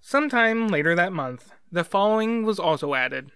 Sometime 0.00 0.68
later 0.68 0.94
that 0.94 1.12
month, 1.12 1.52
the 1.72 1.84
following 1.84 2.44
was 2.44 2.60
also 2.60 2.94
added 2.94 3.32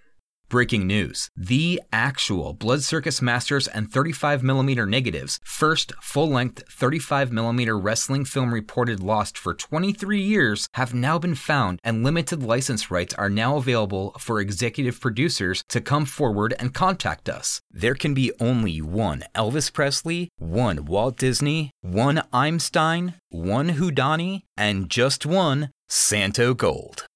Breaking 0.48 0.86
news. 0.86 1.28
The 1.36 1.80
actual 1.92 2.52
Blood 2.52 2.82
Circus 2.82 3.22
Masters 3.22 3.66
and 3.66 3.90
35mm 3.90 4.86
negatives, 4.88 5.40
first 5.42 5.92
full 6.02 6.28
length 6.28 6.62
35mm 6.68 7.82
wrestling 7.82 8.24
film 8.24 8.52
reported 8.52 9.00
lost 9.00 9.38
for 9.38 9.54
23 9.54 10.20
years, 10.20 10.68
have 10.74 10.92
now 10.92 11.18
been 11.18 11.34
found, 11.34 11.80
and 11.82 12.04
limited 12.04 12.42
license 12.42 12.90
rights 12.90 13.14
are 13.14 13.30
now 13.30 13.56
available 13.56 14.14
for 14.18 14.38
executive 14.38 15.00
producers 15.00 15.64
to 15.70 15.80
come 15.80 16.04
forward 16.04 16.54
and 16.58 16.74
contact 16.74 17.28
us. 17.28 17.60
There 17.70 17.94
can 17.94 18.12
be 18.12 18.30
only 18.38 18.82
one 18.82 19.24
Elvis 19.34 19.72
Presley, 19.72 20.28
one 20.36 20.84
Walt 20.84 21.16
Disney, 21.16 21.70
one 21.80 22.22
Einstein, 22.32 23.14
one 23.30 23.70
Houdini, 23.70 24.44
and 24.56 24.90
just 24.90 25.24
one 25.24 25.70
Santo 25.88 26.54
Gold. 26.54 27.06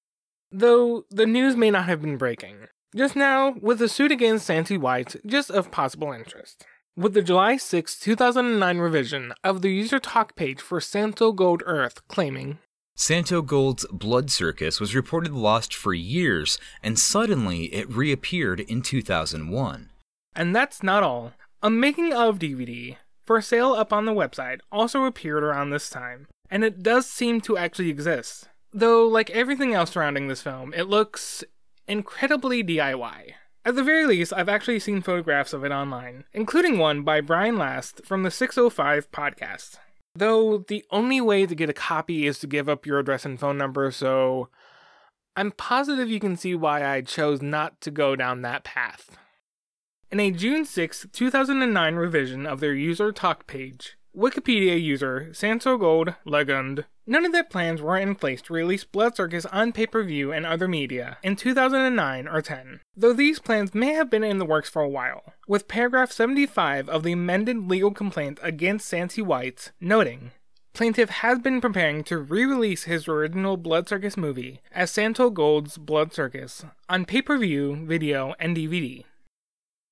Though 0.51 1.03
the 1.11 1.27
news 1.27 1.55
may 1.55 1.69
not 1.69 1.85
have 1.85 2.01
been 2.01 2.17
breaking. 2.17 2.67
Just 2.95 3.15
now, 3.15 3.53
with 3.61 3.81
a 3.83 3.87
suit 3.87 4.11
against 4.11 4.47
Santi 4.47 4.75
White 4.75 5.15
just 5.23 5.51
of 5.51 5.69
possible 5.69 6.11
interest. 6.11 6.65
With 6.97 7.13
the 7.13 7.21
July 7.21 7.55
6, 7.55 7.99
2009 7.99 8.77
revision 8.79 9.31
of 9.43 9.61
the 9.61 9.69
user 9.69 9.99
talk 9.99 10.35
page 10.35 10.59
for 10.59 10.81
Santo 10.81 11.31
Gold 11.31 11.61
Earth 11.67 12.05
claiming 12.07 12.57
Santo 12.95 13.41
Gold's 13.43 13.85
Blood 13.91 14.31
Circus 14.31 14.79
was 14.81 14.95
reported 14.95 15.31
lost 15.31 15.73
for 15.73 15.93
years, 15.93 16.57
and 16.83 16.99
suddenly 16.99 17.65
it 17.73 17.89
reappeared 17.89 18.59
in 18.59 18.81
2001. 18.81 19.89
And 20.35 20.55
that's 20.55 20.81
not 20.81 21.03
all. 21.03 21.33
A 21.61 21.69
making 21.69 22.11
of 22.11 22.39
DVD 22.39 22.97
for 23.23 23.39
sale 23.39 23.71
up 23.71 23.93
on 23.93 24.05
the 24.05 24.13
website 24.13 24.59
also 24.71 25.05
appeared 25.05 25.43
around 25.43 25.69
this 25.69 25.89
time, 25.91 26.27
and 26.49 26.63
it 26.63 26.81
does 26.81 27.05
seem 27.05 27.39
to 27.41 27.55
actually 27.55 27.89
exist. 27.89 28.49
Though, 28.73 29.07
like 29.07 29.29
everything 29.29 29.73
else 29.73 29.91
surrounding 29.91 30.27
this 30.27 30.41
film, 30.41 30.73
it 30.73 30.89
looks 30.89 31.43
incredibly 31.89 32.63
DIY. 32.63 33.33
At 33.65 33.75
the 33.75 33.83
very 33.83 34.05
least, 34.05 34.31
I've 34.31 34.47
actually 34.47 34.79
seen 34.79 35.01
photographs 35.01 35.51
of 35.51 35.65
it 35.65 35.71
online, 35.71 36.23
including 36.31 36.77
one 36.77 37.01
by 37.03 37.19
Brian 37.19 37.57
Last 37.57 38.05
from 38.05 38.23
the 38.23 38.31
605 38.31 39.11
podcast. 39.11 39.77
Though 40.15 40.59
the 40.59 40.85
only 40.91 41.19
way 41.19 41.45
to 41.45 41.55
get 41.55 41.69
a 41.69 41.73
copy 41.73 42.25
is 42.25 42.39
to 42.39 42.47
give 42.47 42.69
up 42.69 42.85
your 42.85 42.99
address 42.99 43.25
and 43.25 43.39
phone 43.39 43.57
number, 43.57 43.91
so 43.91 44.49
I'm 45.35 45.51
positive 45.51 46.09
you 46.09 46.19
can 46.19 46.37
see 46.37 46.55
why 46.55 46.85
I 46.85 47.01
chose 47.01 47.41
not 47.41 47.81
to 47.81 47.91
go 47.91 48.15
down 48.15 48.41
that 48.43 48.63
path. 48.63 49.17
In 50.11 50.19
a 50.19 50.31
June 50.31 50.65
6, 50.65 51.07
2009 51.11 51.95
revision 51.95 52.45
of 52.45 52.59
their 52.59 52.73
user 52.73 53.11
talk 53.11 53.45
page, 53.45 53.97
Wikipedia 54.15 54.81
user 54.81 55.29
Santo 55.33 55.77
Gold 55.77 56.15
Legend 56.25 56.85
None 57.05 57.25
of 57.25 57.31
their 57.31 57.43
plans 57.43 57.81
were 57.81 57.97
in 57.97 58.13
place 58.13 58.41
to 58.43 58.53
release 58.53 58.83
Blood 58.83 59.15
Circus 59.15 59.45
on 59.47 59.71
pay 59.71 59.87
per 59.87 60.03
view 60.03 60.31
and 60.31 60.45
other 60.45 60.67
media 60.67 61.17
in 61.23 61.35
2009 61.35 62.27
or 62.27 62.41
10, 62.41 62.81
though 62.95 63.13
these 63.13 63.39
plans 63.39 63.73
may 63.73 63.93
have 63.93 64.09
been 64.11 64.23
in 64.23 64.37
the 64.37 64.45
works 64.45 64.69
for 64.69 64.83
a 64.83 64.89
while, 64.89 65.33
with 65.47 65.67
paragraph 65.67 66.11
75 66.11 66.87
of 66.87 67.03
the 67.03 67.13
amended 67.13 67.67
legal 67.67 67.91
complaint 67.91 68.39
against 68.43 68.87
Santi 68.87 69.21
White 69.21 69.71
noting 69.81 70.31
Plaintiff 70.73 71.09
has 71.09 71.39
been 71.39 71.59
preparing 71.59 72.03
to 72.05 72.19
re 72.19 72.45
release 72.45 72.83
his 72.83 73.07
original 73.07 73.57
Blood 73.57 73.89
Circus 73.89 74.15
movie 74.15 74.61
as 74.71 74.91
Santo 74.91 75.29
Gold's 75.29 75.77
Blood 75.77 76.13
Circus 76.13 76.63
on 76.87 77.05
pay 77.05 77.21
per 77.21 77.37
view, 77.37 77.85
video, 77.85 78.33
and 78.39 78.55
DVD. 78.55 79.03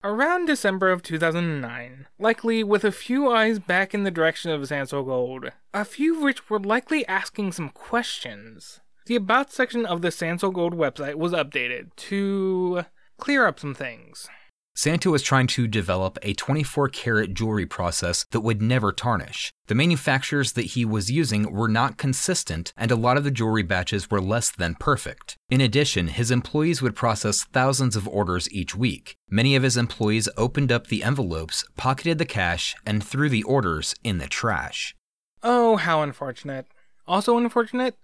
Around 0.03 0.45
December 0.45 0.91
of 0.91 1.01
2009, 1.01 2.05
likely 2.19 2.63
with 2.63 2.83
a 2.83 2.91
few 2.91 3.31
eyes 3.31 3.57
back 3.57 3.95
in 3.95 4.03
the 4.03 4.11
direction 4.11 4.51
of 4.51 4.67
Santo 4.67 5.03
Gold, 5.03 5.49
a 5.73 5.83
few 5.83 6.17
of 6.17 6.21
which 6.21 6.51
were 6.51 6.59
likely 6.59 7.05
asking 7.07 7.51
some 7.51 7.69
questions, 7.69 8.79
the 9.07 9.15
About 9.15 9.51
section 9.51 9.87
of 9.87 10.03
the 10.03 10.11
Santo 10.11 10.51
Gold 10.51 10.75
website 10.75 11.15
was 11.15 11.31
updated 11.31 11.95
to 11.95 12.83
clear 13.17 13.47
up 13.47 13.59
some 13.59 13.73
things. 13.73 14.29
Santo 14.77 15.09
was 15.09 15.23
trying 15.23 15.47
to 15.47 15.67
develop 15.67 16.19
a 16.21 16.35
24 16.35 16.89
karat 16.89 17.33
jewelry 17.33 17.65
process 17.65 18.27
that 18.29 18.41
would 18.41 18.61
never 18.61 18.91
tarnish. 18.91 19.51
The 19.65 19.73
manufacturers 19.73 20.51
that 20.51 20.73
he 20.73 20.85
was 20.85 21.09
using 21.09 21.51
were 21.51 21.67
not 21.67 21.97
consistent, 21.97 22.73
and 22.77 22.91
a 22.91 22.95
lot 22.95 23.17
of 23.17 23.23
the 23.23 23.31
jewelry 23.31 23.63
batches 23.63 24.11
were 24.11 24.21
less 24.21 24.51
than 24.51 24.75
perfect. 24.75 25.35
In 25.49 25.61
addition, 25.61 26.09
his 26.09 26.29
employees 26.29 26.79
would 26.83 26.95
process 26.95 27.43
thousands 27.45 27.95
of 27.95 28.07
orders 28.07 28.47
each 28.51 28.75
week. 28.75 29.15
Many 29.31 29.55
of 29.55 29.63
his 29.63 29.77
employees 29.77 30.29
opened 30.37 30.71
up 30.71 30.85
the 30.85 31.01
envelopes, 31.01 31.65
pocketed 31.75 32.19
the 32.19 32.25
cash, 32.25 32.75
and 32.85 33.03
threw 33.03 33.29
the 33.29 33.41
orders 33.41 33.95
in 34.03 34.19
the 34.19 34.27
trash. 34.27 34.93
Oh, 35.41 35.77
how 35.77 36.03
unfortunate. 36.03 36.67
Also 37.07 37.35
unfortunate, 37.35 37.97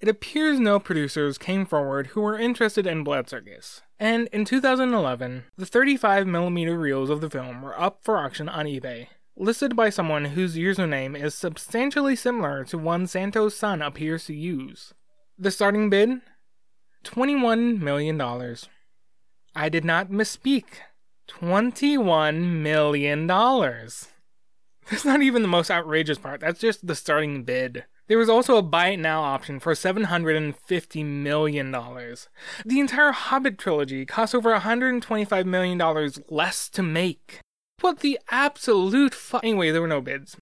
it 0.00 0.08
appears 0.08 0.58
no 0.58 0.80
producers 0.80 1.38
came 1.38 1.64
forward 1.64 2.08
who 2.08 2.20
were 2.20 2.36
interested 2.36 2.84
in 2.84 3.04
Blood 3.04 3.28
Circus. 3.28 3.82
And 3.98 4.28
in 4.28 4.44
2011, 4.44 5.44
the 5.56 5.64
35mm 5.64 6.78
reels 6.78 7.08
of 7.08 7.20
the 7.20 7.30
film 7.30 7.62
were 7.62 7.78
up 7.80 8.00
for 8.02 8.18
auction 8.18 8.48
on 8.48 8.66
eBay, 8.66 9.08
listed 9.36 9.74
by 9.74 9.88
someone 9.88 10.26
whose 10.26 10.56
username 10.56 11.18
is 11.18 11.34
substantially 11.34 12.14
similar 12.14 12.62
to 12.64 12.76
one 12.76 13.06
Santo's 13.06 13.56
son 13.56 13.80
appears 13.80 14.26
to 14.26 14.34
use. 14.34 14.92
The 15.38 15.50
starting 15.50 15.88
bid? 15.88 16.20
$21 17.04 17.78
million. 17.78 18.20
I 19.54 19.68
did 19.70 19.84
not 19.84 20.10
misspeak. 20.10 20.64
$21 21.28 22.60
million. 22.60 23.30
That's 24.90 25.04
not 25.04 25.22
even 25.22 25.42
the 25.42 25.48
most 25.48 25.70
outrageous 25.70 26.18
part, 26.18 26.40
that's 26.40 26.60
just 26.60 26.86
the 26.86 26.94
starting 26.94 27.42
bid. 27.44 27.84
There 28.08 28.18
was 28.18 28.28
also 28.28 28.56
a 28.56 28.62
buy 28.62 28.88
it 28.90 28.98
now 28.98 29.22
option 29.22 29.58
for 29.58 29.72
$750 29.72 31.04
million. 31.04 31.72
The 31.72 32.80
entire 32.80 33.10
Hobbit 33.10 33.58
trilogy 33.58 34.06
cost 34.06 34.34
over 34.34 34.56
$125 34.56 35.44
million 35.44 36.12
less 36.28 36.68
to 36.68 36.82
make. 36.84 37.40
What 37.80 38.00
the 38.00 38.18
absolute 38.30 39.12
fu- 39.12 39.38
Anyway, 39.38 39.72
there 39.72 39.82
were 39.82 39.88
no 39.88 40.00
bids. 40.00 40.36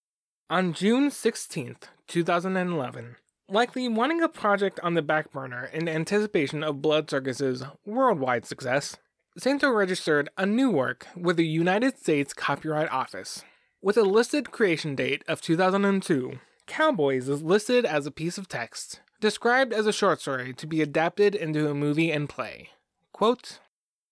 On 0.50 0.74
June 0.74 1.08
16th, 1.08 1.84
2011, 2.06 3.16
likely 3.48 3.88
wanting 3.88 4.22
a 4.22 4.28
project 4.28 4.78
on 4.82 4.92
the 4.92 5.02
back 5.02 5.32
burner 5.32 5.70
in 5.72 5.88
anticipation 5.88 6.62
of 6.62 6.82
Blood 6.82 7.08
Circus's 7.08 7.62
worldwide 7.86 8.44
success, 8.44 8.98
Santo 9.38 9.70
registered 9.70 10.28
a 10.36 10.44
new 10.44 10.70
work 10.70 11.06
with 11.16 11.38
the 11.38 11.46
United 11.46 11.98
States 11.98 12.34
Copyright 12.34 12.90
Office. 12.90 13.42
With 13.84 13.98
a 13.98 14.02
listed 14.02 14.50
creation 14.50 14.94
date 14.94 15.22
of 15.28 15.42
2002, 15.42 16.38
Cowboys 16.66 17.28
is 17.28 17.42
listed 17.42 17.84
as 17.84 18.06
a 18.06 18.10
piece 18.10 18.38
of 18.38 18.48
text, 18.48 19.02
described 19.20 19.74
as 19.74 19.86
a 19.86 19.92
short 19.92 20.22
story 20.22 20.54
to 20.54 20.66
be 20.66 20.80
adapted 20.80 21.34
into 21.34 21.68
a 21.68 21.74
movie 21.74 22.10
and 22.10 22.26
play. 22.26 22.70
Quote, 23.12 23.58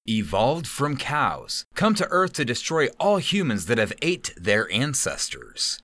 Evolved 0.07 0.67
from 0.67 0.99
cows, 0.99 1.65
come 1.75 1.95
to 1.95 2.07
Earth 2.11 2.35
to 2.35 2.45
destroy 2.45 2.89
all 3.01 3.17
humans 3.17 3.65
that 3.65 3.79
have 3.79 3.95
ate 4.03 4.35
their 4.37 4.71
ancestors. 4.71 5.81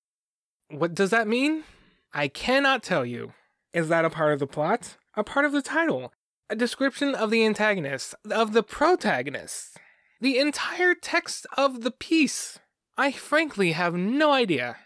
What 0.69 0.95
does 0.95 1.09
that 1.09 1.27
mean? 1.27 1.65
I 2.13 2.29
cannot 2.29 2.83
tell 2.83 3.07
you. 3.07 3.33
Is 3.73 3.89
that 3.89 4.05
a 4.05 4.11
part 4.11 4.35
of 4.35 4.39
the 4.39 4.47
plot? 4.47 4.99
A 5.15 5.25
part 5.25 5.47
of 5.47 5.53
the 5.53 5.63
title? 5.63 6.13
A 6.51 6.57
description 6.57 7.15
of 7.15 7.31
the 7.31 7.43
antagonist, 7.43 8.15
of 8.31 8.53
the 8.53 8.63
protagonist? 8.63 9.79
The 10.21 10.37
entire 10.37 10.95
text 10.95 11.47
of 11.57 11.81
the 11.81 11.91
piece? 11.91 12.59
I 13.01 13.13
frankly 13.13 13.73
have 13.73 13.95
no 13.95 14.33
idea. 14.33 14.77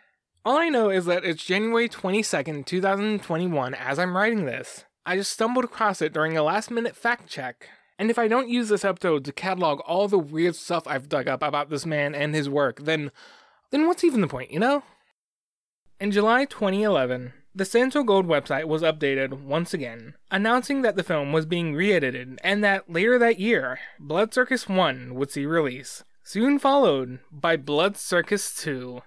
All 0.45 0.59
I 0.59 0.69
know 0.69 0.90
is 0.90 1.07
that 1.07 1.25
it's 1.25 1.42
January 1.42 1.88
22nd, 1.88 2.66
2021, 2.66 3.75
as 3.75 3.99
I'm 3.99 4.14
writing 4.14 4.45
this. 4.45 4.85
I 5.07 5.16
just 5.16 5.33
stumbled 5.33 5.64
across 5.64 6.02
it 6.02 6.12
during 6.12 6.37
a 6.37 6.42
last 6.42 6.71
minute 6.71 6.95
fact 6.95 7.26
check. 7.26 7.71
And 7.99 8.11
if 8.11 8.19
I 8.19 8.28
don't 8.28 8.50
use 8.50 8.69
this 8.69 8.85
episode 8.85 9.25
to 9.25 9.33
catalog 9.33 9.81
all 9.87 10.09
the 10.09 10.19
weird 10.19 10.57
stuff 10.57 10.87
I've 10.87 11.09
dug 11.09 11.26
up 11.26 11.42
about 11.42 11.71
this 11.71 11.87
man 11.87 12.14
and 12.14 12.35
his 12.35 12.50
work, 12.50 12.85
then 12.85 13.12
then 13.71 13.87
what's 13.87 14.04
even 14.04 14.21
the 14.21 14.28
point, 14.28 14.50
you 14.50 14.61
know? 14.61 14.83
In 15.99 16.11
July 16.11 16.45
2011, 16.45 17.33
the 17.54 17.64
Santo 17.64 18.02
Gold 18.02 18.26
website 18.26 18.64
was 18.64 18.83
updated 18.83 19.42
once 19.42 19.73
again, 19.73 20.16
announcing 20.31 20.83
that 20.83 20.97
the 20.97 21.02
film 21.02 21.33
was 21.33 21.47
being 21.47 21.75
re-edited 21.75 22.38
and 22.45 22.62
that 22.62 22.90
later 22.90 23.19
that 23.19 23.40
year, 23.40 23.78
Blood 23.99 24.35
Circus 24.35 24.69
1 24.69 25.14
would 25.14 25.31
see 25.31 25.47
release, 25.47 26.04
soon 26.32 26.58
followed 26.58 27.18
by 27.30 27.58
Blood 27.58 27.94
Circus 27.98 28.54
2. 28.54 29.02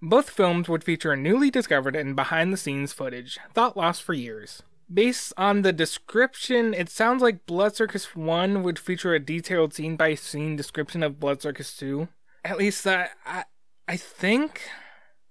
Both 0.00 0.30
films 0.30 0.68
would 0.68 0.84
feature 0.84 1.16
newly 1.16 1.50
discovered 1.50 1.96
and 1.96 2.14
behind 2.14 2.52
the 2.52 2.56
scenes 2.56 2.92
footage, 2.92 3.40
thought 3.54 3.76
lost 3.76 4.04
for 4.04 4.12
years. 4.12 4.62
Based 4.88 5.32
on 5.36 5.62
the 5.62 5.72
description, 5.72 6.74
it 6.74 6.90
sounds 6.90 7.22
like 7.22 7.44
Blood 7.44 7.74
Circus 7.74 8.14
1 8.14 8.62
would 8.62 8.78
feature 8.78 9.14
a 9.14 9.18
detailed 9.18 9.74
scene 9.74 9.96
by 9.96 10.14
scene 10.14 10.54
description 10.54 11.02
of 11.02 11.18
Blood 11.18 11.42
Circus 11.42 11.76
2. 11.76 12.06
At 12.44 12.56
least, 12.56 12.86
uh, 12.86 13.06
I, 13.26 13.42
I 13.88 13.96
think. 13.96 14.62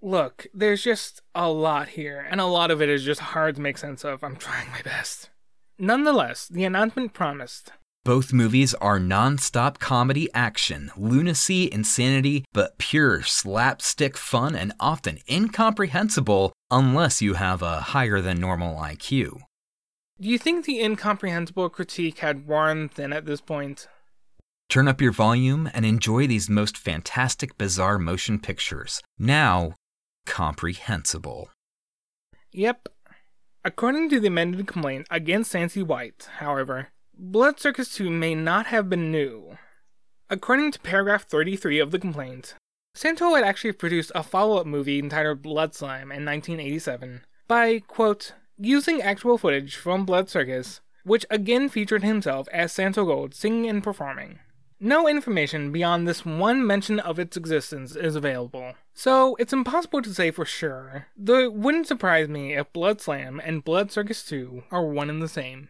Look, 0.01 0.47
there's 0.53 0.83
just 0.83 1.21
a 1.33 1.49
lot 1.49 1.87
here, 1.87 2.27
and 2.29 2.41
a 2.41 2.45
lot 2.45 2.69
of 2.69 2.81
it 2.81 2.89
is 2.89 3.05
just 3.05 3.21
hard 3.21 3.55
to 3.55 3.61
make 3.61 3.77
sense 3.77 4.03
of. 4.03 4.25
I'm 4.25 4.35
trying 4.35 4.69
my 4.71 4.81
best. 4.81 5.29
Nonetheless, 5.79 6.49
the 6.49 6.65
announcement 6.65 7.13
promised 7.13 7.71
both 8.07 8.31
movies 8.31 8.73
are 8.75 9.01
non-stop 9.01 9.79
comedy 9.79 10.29
action, 10.33 10.89
lunacy, 10.95 11.67
insanity, 11.73 12.45
but 12.53 12.77
pure 12.77 13.21
slapstick 13.21 14.15
fun 14.15 14.55
and 14.55 14.71
often 14.79 15.19
incomprehensible 15.29 16.53
unless 16.71 17.21
you 17.21 17.33
have 17.33 17.61
a 17.61 17.81
higher 17.81 18.21
than 18.21 18.39
normal 18.39 18.77
IQ. 18.77 19.41
Do 20.21 20.29
you 20.29 20.37
think 20.37 20.63
the 20.63 20.79
incomprehensible 20.79 21.67
critique 21.67 22.19
had 22.19 22.47
worn 22.47 22.87
thin 22.87 23.11
at 23.11 23.25
this 23.25 23.41
point? 23.41 23.89
Turn 24.69 24.87
up 24.87 25.01
your 25.01 25.11
volume 25.11 25.69
and 25.73 25.85
enjoy 25.85 26.27
these 26.27 26.49
most 26.49 26.77
fantastic, 26.77 27.57
bizarre 27.57 27.99
motion 27.99 28.39
pictures. 28.39 29.01
Now, 29.19 29.73
comprehensible. 30.25 31.49
Yep. 32.53 32.87
According 33.65 34.07
to 34.11 34.21
the 34.21 34.27
amended 34.27 34.65
complaint 34.65 35.07
against 35.11 35.51
Santi 35.51 35.83
White, 35.83 36.29
however, 36.37 36.87
Blood 37.19 37.59
Circus 37.59 37.95
2 37.95 38.11
may 38.11 38.35
not 38.35 38.67
have 38.67 38.91
been 38.91 39.11
new. 39.11 39.57
According 40.29 40.71
to 40.73 40.79
paragraph 40.79 41.23
33 41.23 41.79
of 41.79 41.89
the 41.89 41.97
complaint, 41.97 42.53
Santo 42.93 43.33
had 43.33 43.43
actually 43.43 43.71
produced 43.71 44.11
a 44.13 44.21
follow 44.21 44.57
up 44.57 44.67
movie 44.67 44.99
entitled 44.99 45.41
Blood 45.41 45.73
Slime 45.73 46.11
in 46.11 46.23
1987 46.23 47.25
by, 47.47 47.79
quote, 47.79 48.33
using 48.59 49.01
actual 49.01 49.39
footage 49.39 49.75
from 49.77 50.05
Blood 50.05 50.29
Circus, 50.29 50.81
which 51.05 51.25
again 51.31 51.69
featured 51.69 52.03
himself 52.03 52.47
as 52.53 52.71
Santo 52.71 53.03
Gold 53.03 53.33
singing 53.33 53.67
and 53.67 53.83
performing. 53.83 54.37
No 54.79 55.07
information 55.07 55.71
beyond 55.71 56.07
this 56.07 56.23
one 56.23 56.67
mention 56.67 56.99
of 56.99 57.17
its 57.17 57.35
existence 57.35 57.95
is 57.95 58.15
available, 58.15 58.75
so 58.93 59.35
it's 59.39 59.53
impossible 59.53 60.03
to 60.03 60.13
say 60.13 60.29
for 60.29 60.45
sure, 60.45 61.07
though 61.17 61.39
it 61.39 61.53
wouldn't 61.53 61.87
surprise 61.87 62.27
me 62.29 62.53
if 62.53 62.71
Blood 62.73 63.01
Slam 63.01 63.41
and 63.43 63.63
Blood 63.63 63.91
Circus 63.91 64.23
2 64.23 64.65
are 64.69 64.85
one 64.85 65.09
and 65.09 65.19
the 65.19 65.27
same. 65.27 65.69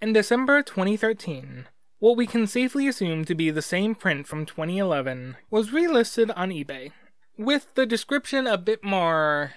In 0.00 0.12
December 0.12 0.62
2013, 0.62 1.66
what 1.98 2.16
we 2.16 2.28
can 2.28 2.46
safely 2.46 2.86
assume 2.86 3.24
to 3.24 3.34
be 3.34 3.50
the 3.50 3.60
same 3.60 3.96
print 3.96 4.28
from 4.28 4.46
2011 4.46 5.36
was 5.50 5.70
relisted 5.70 6.32
on 6.36 6.50
eBay, 6.50 6.92
with 7.36 7.74
the 7.74 7.84
description 7.84 8.46
a 8.46 8.56
bit 8.56 8.84
more 8.84 9.54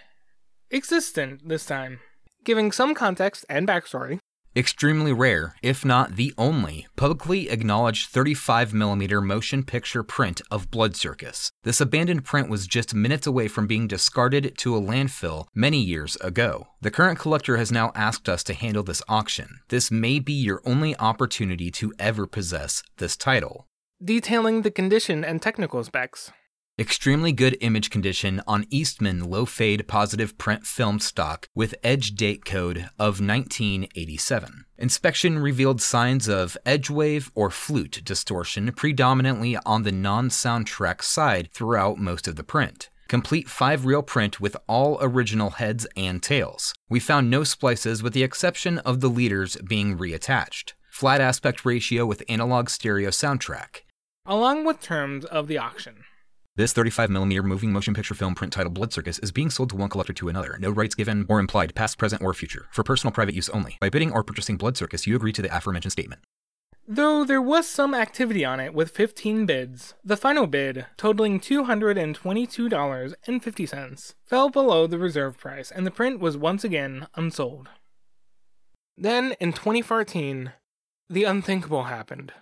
existent 0.72 1.48
this 1.48 1.64
time, 1.64 2.00
giving 2.44 2.72
some 2.72 2.96
context 2.96 3.46
and 3.50 3.68
backstory, 3.68 4.18
Extremely 4.54 5.14
rare, 5.14 5.56
if 5.64 5.86
not 5.86 6.18
the 6.18 6.34
only, 6.38 6.86
publicly 6.98 7.50
acknowledged 7.50 8.14
35mm 8.14 9.26
motion 9.26 9.64
picture 9.64 10.04
print 10.04 10.42
of 10.52 10.70
Blood 10.70 10.98
Circus. 10.98 11.52
This 11.64 11.80
abandoned 11.80 12.26
print 12.26 12.50
was 12.50 12.68
just 12.68 12.94
minutes 12.94 13.26
away 13.26 13.48
from 13.48 13.66
being 13.66 13.88
discarded 13.88 14.58
to 14.58 14.76
a 14.76 14.82
landfill 14.82 15.46
many 15.56 15.80
years 15.80 16.18
ago. 16.18 16.68
The 16.82 16.92
current 16.92 17.18
collector 17.18 17.56
has 17.56 17.72
now 17.72 17.94
asked 17.96 18.28
us 18.28 18.44
to 18.44 18.54
handle 18.54 18.84
this 18.84 19.02
auction. 19.08 19.62
This 19.70 19.90
may 19.90 20.20
be 20.20 20.34
your 20.34 20.62
only 20.66 20.98
opportunity 20.98 21.72
to 21.72 21.94
ever 21.98 22.28
possess 22.28 22.84
this 22.98 23.16
title. 23.16 23.68
detailing 24.04 24.64
the 24.64 24.72
condition 24.72 25.24
and 25.24 25.42
technical 25.42 25.82
specs. 25.84 26.32
Extremely 26.80 27.34
good 27.34 27.58
image 27.60 27.90
condition 27.90 28.42
on 28.48 28.66
Eastman 28.70 29.30
low 29.30 29.46
fade 29.46 29.88
positive 29.90 30.38
print 30.38 30.66
film 30.66 31.00
stock 31.00 31.48
with 31.54 31.76
edge 31.84 32.16
date 32.16 32.46
code 32.46 32.90
of 32.98 33.20
1987. 33.20 34.66
Inspection 34.78 35.38
revealed 35.38 35.82
signs 35.82 36.30
of 36.30 36.58
edge 36.66 36.90
wave 36.90 37.30
or 37.36 37.52
flute 37.52 38.02
distortion 38.06 38.72
predominantly 38.72 39.58
on 39.66 39.84
the 39.84 39.92
non 39.92 40.30
soundtrack 40.30 41.04
side 41.04 41.50
throughout 41.52 41.98
most 41.98 42.26
of 42.26 42.38
the 42.38 42.44
print. 42.44 42.90
Complete 43.10 43.50
5 43.50 43.86
reel 43.86 44.02
print 44.02 44.40
with 44.40 44.56
all 44.68 44.98
original 45.02 45.52
heads 45.52 45.86
and 45.98 46.24
tails. 46.24 46.74
We 46.90 47.02
found 47.02 47.30
no 47.30 47.44
splices 47.44 48.02
with 48.02 48.14
the 48.14 48.24
exception 48.24 48.78
of 48.80 49.02
the 49.02 49.10
leaders 49.10 49.58
being 49.58 49.98
reattached. 49.98 50.72
Flat 50.90 51.20
aspect 51.20 51.66
ratio 51.66 52.06
with 52.06 52.24
analog 52.30 52.70
stereo 52.70 53.10
soundtrack. 53.10 53.82
along 54.26 54.64
with 54.64 54.80
terms 54.80 55.26
of 55.26 55.48
the 55.48 55.58
auction. 55.58 56.06
This 56.58 56.74
35mm 56.74 57.46
moving 57.46 57.72
motion 57.72 57.94
picture 57.94 58.14
film 58.14 58.36
print 58.36 58.52
titled 58.52 58.74
Blood 58.74 58.92
Circus 58.92 59.20
is 59.20 59.32
being 59.32 59.50
sold 59.50 59.70
to 59.70 59.78
one 59.78 59.88
collector 59.88 60.12
to 60.12 60.28
another. 60.28 60.58
No 60.60 60.70
rights 60.70 60.96
given 60.96 61.26
or 61.30 61.40
implied, 61.40 61.74
past, 61.76 61.98
present, 61.98 62.22
or 62.22 62.34
future. 62.34 62.68
For 62.72 62.84
personal 62.84 63.14
private 63.14 63.34
use 63.34 63.48
only. 63.50 63.78
By 63.80 63.90
bidding 63.90 64.12
or 64.12 64.22
purchasing 64.22 64.58
Blood 64.58 64.76
Circus, 64.76 65.08
you 65.08 65.16
agree 65.16 65.32
to 65.32 65.42
the 65.42 65.56
aforementioned 65.56 65.94
statement. 65.94 66.24
Though 66.86 67.24
there 67.24 67.42
was 67.42 67.70
some 67.70 67.94
activity 67.94 68.44
on 68.44 68.60
it 68.60 68.74
with 68.74 68.92
15 68.92 69.46
bids, 69.46 69.94
the 70.04 70.18
final 70.18 70.46
bid, 70.46 70.88
totaling 70.98 71.40
$222.50, 71.40 74.14
fell 74.26 74.50
below 74.50 74.88
the 74.88 74.98
reserve 74.98 75.38
price 75.38 75.72
and 75.72 75.88
the 75.88 75.92
print 75.92 76.20
was 76.20 76.36
once 76.36 76.66
again 76.66 77.08
unsold. 77.16 77.70
Then, 78.98 79.36
in 79.40 79.54
2014, 79.54 80.52
the 81.10 81.24
unthinkable 81.24 81.84
happened. 81.84 82.34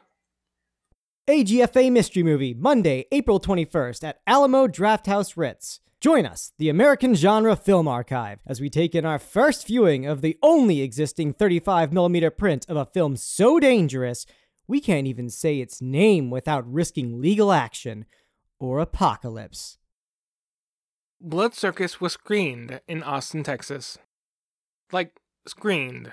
AGFA 1.29 1.91
Mystery 1.91 2.23
Movie, 2.23 2.55
Monday, 2.55 3.05
April 3.11 3.39
21st 3.39 4.03
at 4.03 4.19
Alamo 4.25 4.65
Drafthouse 4.65 5.37
Ritz. 5.37 5.79
Join 6.01 6.25
us, 6.25 6.53
the 6.57 6.69
American 6.69 7.13
Genre 7.13 7.55
Film 7.55 7.87
Archive, 7.87 8.39
as 8.47 8.59
we 8.59 8.67
take 8.67 8.95
in 8.95 9.05
our 9.05 9.19
first 9.19 9.67
viewing 9.67 10.07
of 10.07 10.21
the 10.21 10.39
only 10.41 10.81
existing 10.81 11.35
35mm 11.35 12.35
print 12.35 12.65
of 12.67 12.77
a 12.77 12.85
film 12.87 13.15
so 13.15 13.59
dangerous 13.59 14.25
we 14.67 14.81
can't 14.81 15.05
even 15.05 15.29
say 15.29 15.59
its 15.59 15.83
name 15.83 16.31
without 16.31 16.67
risking 16.67 17.21
legal 17.21 17.51
action 17.51 18.05
or 18.59 18.79
apocalypse. 18.79 19.77
Blood 21.21 21.53
Circus 21.53 22.01
was 22.01 22.13
screened 22.13 22.81
in 22.87 23.03
Austin, 23.03 23.43
Texas. 23.43 23.99
Like, 24.91 25.19
screened. 25.47 26.11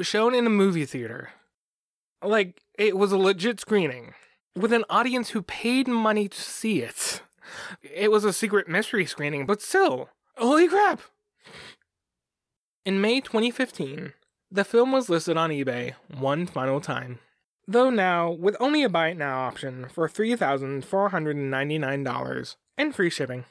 Shown 0.00 0.36
in 0.36 0.46
a 0.46 0.50
movie 0.50 0.86
theater. 0.86 1.30
Like, 2.22 2.62
it 2.78 2.96
was 2.96 3.12
a 3.12 3.18
legit 3.18 3.58
screening. 3.60 4.14
With 4.56 4.72
an 4.72 4.84
audience 4.90 5.30
who 5.30 5.42
paid 5.42 5.86
money 5.86 6.28
to 6.28 6.40
see 6.40 6.82
it. 6.82 7.22
It 7.82 8.10
was 8.10 8.24
a 8.24 8.32
secret 8.32 8.66
mystery 8.68 9.06
screening, 9.06 9.46
but 9.46 9.62
still. 9.62 10.08
Holy 10.36 10.66
crap! 10.68 11.00
In 12.84 13.00
May 13.00 13.20
2015, 13.20 14.14
the 14.50 14.64
film 14.64 14.90
was 14.92 15.08
listed 15.08 15.36
on 15.36 15.50
eBay 15.50 15.94
one 16.08 16.46
final 16.46 16.80
time. 16.80 17.20
Though 17.68 17.90
now, 17.90 18.30
with 18.30 18.56
only 18.58 18.82
a 18.82 18.88
buy 18.88 19.10
it 19.10 19.18
now 19.18 19.42
option 19.42 19.86
for 19.88 20.08
$3,499 20.08 22.56
and 22.76 22.94
free 22.94 23.10
shipping. 23.10 23.44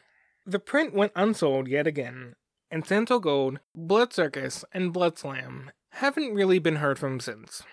The 0.45 0.59
print 0.59 0.93
went 0.93 1.13
unsold 1.15 1.69
yet 1.69 1.87
again, 1.87 2.35
and 2.69 2.85
Santo 2.85 3.19
Gold, 3.19 3.59
Blood 3.73 4.11
Circus, 4.11 4.65
and 4.73 4.91
Blood 4.91 5.17
Slam 5.17 5.71
haven't 5.91 6.33
really 6.33 6.59
been 6.59 6.75
heard 6.77 6.99
from 6.99 7.19
since. 7.19 7.63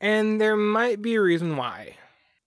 And 0.00 0.40
there 0.40 0.56
might 0.56 1.00
be 1.00 1.14
a 1.14 1.22
reason 1.22 1.56
why. 1.56 1.96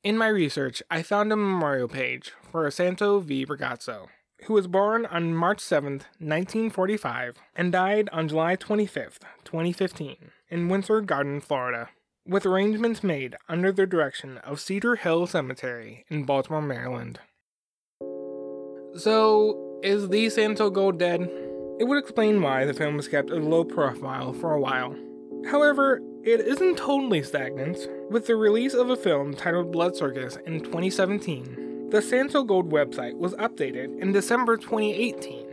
In 0.04 0.18
my 0.18 0.30
research, 0.30 0.82
I 0.90 1.04
found 1.04 1.32
a 1.32 1.36
memorial 1.36 1.88
page 1.88 2.32
for 2.52 2.70
Santo 2.72 3.20
V. 3.20 3.46
Rigatuso, 3.46 4.08
who 4.46 4.54
was 4.56 4.66
born 4.66 5.06
on 5.06 5.36
March 5.36 5.60
7th, 5.60 6.06
1945, 6.18 7.38
and 7.56 7.72
died 7.72 8.10
on 8.12 8.28
July 8.28 8.56
25th, 8.56 9.20
2015, 9.44 10.32
in 10.50 10.70
Winter 10.70 11.02
Garden, 11.02 11.40
Florida, 11.40 11.90
with 12.26 12.48
arrangements 12.48 13.04
made 13.04 13.36
under 13.48 13.72
the 13.72 13.86
direction 13.86 14.40
of 14.40 14.60
Cedar 14.60 14.96
Hill 14.96 15.28
Cemetery 15.28 16.04
in 16.10 16.24
Baltimore, 16.24 16.64
Maryland. 16.64 17.20
So, 18.96 19.80
is 19.84 20.10
the 20.10 20.32
Santo 20.32 20.72
Gold 20.72 20.98
dead? 20.98 21.22
It 21.80 21.84
would 21.84 22.00
explain 22.00 22.42
why 22.42 22.66
the 22.66 22.74
film 22.74 22.98
was 22.98 23.08
kept 23.08 23.30
a 23.30 23.36
low 23.36 23.64
profile 23.64 24.34
for 24.34 24.52
a 24.52 24.60
while. 24.60 24.96
However, 25.50 26.02
it 26.24 26.40
isn't 26.42 26.78
totally 26.78 27.24
stagnant. 27.24 27.88
With 28.10 28.28
the 28.28 28.36
release 28.36 28.74
of 28.74 28.90
a 28.90 28.96
film 28.96 29.34
titled 29.34 29.72
Blood 29.72 29.96
Circus 29.96 30.38
in 30.46 30.60
2017, 30.60 31.90
the 31.90 32.02
Santo 32.02 32.44
Gold 32.44 32.72
website 32.72 33.18
was 33.18 33.34
updated 33.36 34.00
in 34.00 34.12
December 34.12 34.56
2018, 34.56 35.48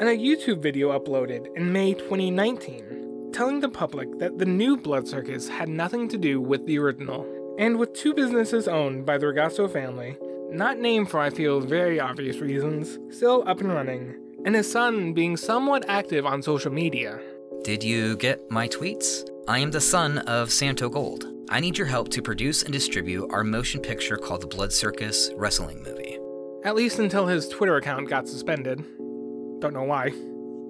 and 0.00 0.08
a 0.08 0.16
YouTube 0.16 0.60
video 0.60 0.98
uploaded 0.98 1.54
in 1.56 1.72
May 1.72 1.94
2019, 1.94 3.30
telling 3.32 3.60
the 3.60 3.68
public 3.68 4.18
that 4.18 4.38
the 4.38 4.46
new 4.46 4.76
Blood 4.76 5.06
Circus 5.06 5.48
had 5.48 5.68
nothing 5.68 6.08
to 6.08 6.18
do 6.18 6.40
with 6.40 6.66
the 6.66 6.78
original. 6.78 7.26
And 7.58 7.78
with 7.78 7.92
two 7.92 8.14
businesses 8.14 8.66
owned 8.66 9.06
by 9.06 9.18
the 9.18 9.26
Rigatuso 9.26 9.72
family, 9.72 10.16
not 10.50 10.78
named 10.78 11.10
for 11.10 11.20
I 11.20 11.30
feel 11.30 11.60
very 11.60 12.00
obvious 12.00 12.38
reasons, 12.38 12.98
still 13.14 13.44
up 13.46 13.60
and 13.60 13.72
running, 13.72 14.14
and 14.44 14.54
his 14.54 14.70
son 14.70 15.12
being 15.12 15.36
somewhat 15.36 15.84
active 15.88 16.26
on 16.26 16.42
social 16.42 16.72
media, 16.72 17.20
Did 17.62 17.84
you 17.84 18.16
get 18.16 18.50
my 18.50 18.68
tweets? 18.68 19.24
I 19.46 19.58
am 19.58 19.70
the 19.70 19.80
son 19.80 20.18
of 20.20 20.50
Santo 20.50 20.88
Gold. 20.88 21.26
I 21.50 21.60
need 21.60 21.76
your 21.76 21.86
help 21.86 22.08
to 22.12 22.22
produce 22.22 22.62
and 22.62 22.72
distribute 22.72 23.28
our 23.30 23.44
motion 23.44 23.82
picture 23.82 24.16
called 24.16 24.40
The 24.40 24.46
Blood 24.46 24.72
Circus 24.72 25.30
Wrestling 25.36 25.82
Movie. 25.82 26.18
at 26.64 26.74
least 26.74 26.98
until 26.98 27.26
his 27.26 27.46
Twitter 27.48 27.76
account 27.76 28.08
got 28.08 28.26
suspended. 28.26 28.78
Don't 29.58 29.74
know 29.74 29.82
why. 29.82 30.12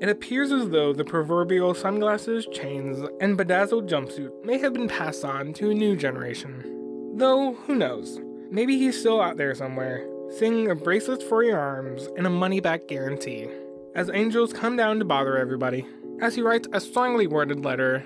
It 0.01 0.09
appears 0.09 0.51
as 0.51 0.71
though 0.71 0.93
the 0.93 1.05
proverbial 1.05 1.73
sunglasses, 1.73 2.49
chains, 2.53 2.99
and 3.21 3.37
bedazzled 3.37 3.89
jumpsuit 3.89 4.45
may 4.45 4.59
have 4.59 4.73
been 4.73 4.89
passed 4.89 5.25
on 5.25 5.53
to 5.53 5.71
a 5.71 5.75
new 5.75 5.95
generation. 5.95 7.13
Though, 7.15 7.55
who 7.69 7.77
knows? 7.77 8.21
Maybe 8.51 8.77
he's 8.77 8.99
still 8.99 9.21
out 9.21 9.37
there 9.37 9.55
somewhere, 9.55 10.05
singing 10.31 10.69
a 10.69 10.75
bracelet 10.75 11.23
for 11.23 11.45
your 11.45 11.61
arms 11.61 12.09
and 12.17 12.27
a 12.27 12.31
money 12.31 12.59
back 12.59 12.89
guarantee. 12.89 13.47
As 13.95 14.11
angels 14.13 14.53
come 14.53 14.77
down 14.77 14.99
to 14.99 15.05
bother 15.05 15.39
everybody, 15.39 15.87
as 16.21 16.35
he 16.35 16.43
writes 16.43 16.67
a 16.73 16.81
strongly 16.81 17.29
worded 17.29 17.65
letter 17.65 18.05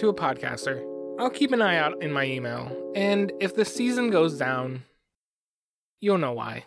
to 0.00 0.08
a 0.08 0.14
podcaster. 0.14 0.82
I'll 1.20 1.28
keep 1.28 1.52
an 1.52 1.60
eye 1.60 1.76
out 1.76 2.02
in 2.02 2.10
my 2.10 2.24
email, 2.24 2.74
and 2.94 3.30
if 3.38 3.54
the 3.54 3.66
season 3.66 4.08
goes 4.08 4.38
down, 4.38 4.82
you'll 6.00 6.16
know 6.16 6.32
why. 6.32 6.64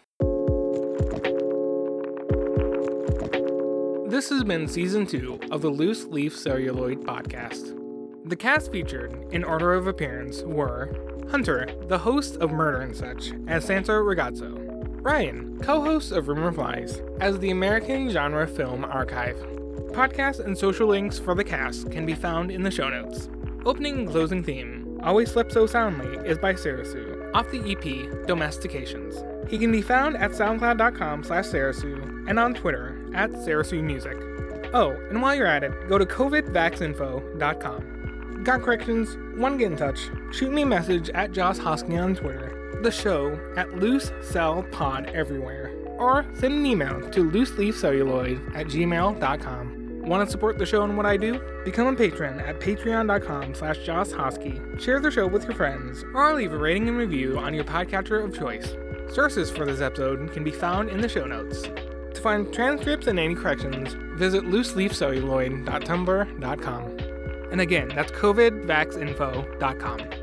This 4.08 4.30
has 4.30 4.43
been 4.43 4.67
season 4.67 5.08
two 5.08 5.39
of 5.50 5.63
the 5.63 5.69
Loose 5.69 6.06
Leaf 6.06 6.38
Celluloid 6.38 7.02
podcast. 7.02 7.76
The 8.30 8.36
cast 8.36 8.72
featured, 8.72 9.26
in 9.32 9.43
order 9.43 9.74
of 9.74 9.88
appearance, 9.88 10.43
were 10.43 10.96
Hunter, 11.32 11.67
the 11.88 11.98
host 11.98 12.38
of 12.38 12.52
Murder 12.52 12.82
and 12.82 12.96
Such, 12.96 13.32
as 13.48 13.65
Santo 13.65 13.93
Rigatuso. 13.93 14.60
Ryan, 15.02 15.60
co 15.60 15.82
host 15.82 16.12
of 16.12 16.28
Rumor 16.28 16.52
Flies, 16.52 17.02
as 17.19 17.39
the 17.39 17.50
American 17.50 18.12
Genre 18.12 18.46
Film 18.46 18.86
Archive. 18.86 19.43
Podcast 19.94 20.40
and 20.40 20.58
social 20.58 20.88
links 20.88 21.20
for 21.20 21.36
the 21.36 21.44
cast 21.44 21.92
can 21.92 22.06
be 22.06 22.14
found 22.14 22.52
in 22.52 22.64
the 22.64 22.72
show 22.72 22.90
notes. 22.90 23.30
Opening 23.66 24.00
and 24.00 24.10
closing 24.10 24.44
theme, 24.44 25.00
Always 25.04 25.32
Slept 25.32 25.52
So 25.52 25.66
Soundly, 25.66 26.18
is 26.28 26.38
by 26.38 26.54
Serisu, 26.54 27.32
off 27.34 27.50
the 27.52 27.60
EP 27.60 28.28
Domestications. 28.28 29.24
He 29.50 29.58
can 29.58 29.72
be 29.72 29.82
found 29.82 30.18
at 30.18 30.32
soundcloud.com 30.32 31.24
slash 31.24 31.46
Serisu 31.46 32.30
and 32.30 32.40
on 32.40 32.54
Twitter 32.54 33.10
at 33.14 33.32
Serisu 33.32 33.84
Music. 33.84 34.18
Oh, 34.74 34.92
and 35.10 35.22
while 35.22 35.36
you're 35.36 35.48
at 35.48 35.64
it, 35.64 35.72
go 35.88 35.98
to 35.98 36.06
covidvaxinfo.com. 36.06 38.44
Got 38.44 38.62
corrections? 38.62 39.18
Want 39.38 39.54
to 39.54 39.58
get 39.60 39.72
in 39.72 39.78
touch? 39.78 40.10
Shoot 40.32 40.52
me 40.52 40.64
a 40.64 40.66
message 40.66 41.10
at 41.12 41.32
Josh 41.32 41.58
Hosking 41.58 42.02
on 42.02 42.16
Twitter, 42.16 42.80
the 42.82 42.92
show 42.92 43.40
at 43.56 43.74
Loose 43.76 44.12
Cell 44.22 44.64
Pod 44.72 45.06
everywhere, 45.14 45.72
or 46.04 46.26
send 46.34 46.54
an 46.54 46.66
email 46.66 47.00
to 47.12 47.24
looseleafcelluloid 47.24 48.56
at 48.56 48.68
gmail.com. 48.68 49.80
Want 50.04 50.28
to 50.28 50.32
support 50.32 50.58
the 50.58 50.66
show 50.66 50.84
and 50.84 50.98
what 50.98 51.06
I 51.06 51.16
do? 51.16 51.39
Become 51.63 51.88
a 51.88 51.96
patron 51.96 52.42
at 52.42 52.60
patreon.com 52.60 53.56
slash 53.56 53.78
Josh 53.80 54.10
Hosky. 54.10 54.78
Share 54.80 55.00
the 55.00 55.10
show 55.10 55.26
with 55.28 55.46
your 55.46 55.56
friends, 55.56 56.04
or 56.13 56.34
leave 56.34 56.52
a 56.52 56.58
rating 56.58 56.89
and 56.89 56.98
review 56.98 57.39
on 57.39 57.54
your 57.54 57.63
podcatcher 57.63 58.22
of 58.22 58.38
choice. 58.38 58.76
Sources 59.13 59.50
for 59.50 59.66
this 59.66 59.80
episode 59.80 60.34
can 60.34 60.44
be 60.44 60.52
found 60.52 60.89
in 60.89 61.00
the 61.00 61.08
show 61.08 61.26
notes. 61.26 61.62
To 61.62 62.22
find 62.22 62.54
transcripts 62.54 63.08
and 63.08 63.18
any 63.18 63.36
corrections, 63.36 63.94
visit 64.18 64.44
looseleafcelluloid.tumblr.com. 64.44 66.84
And 67.52 67.62
again, 67.62 67.89
that's 67.96 68.12
covidvaxinfo.com. 68.12 70.23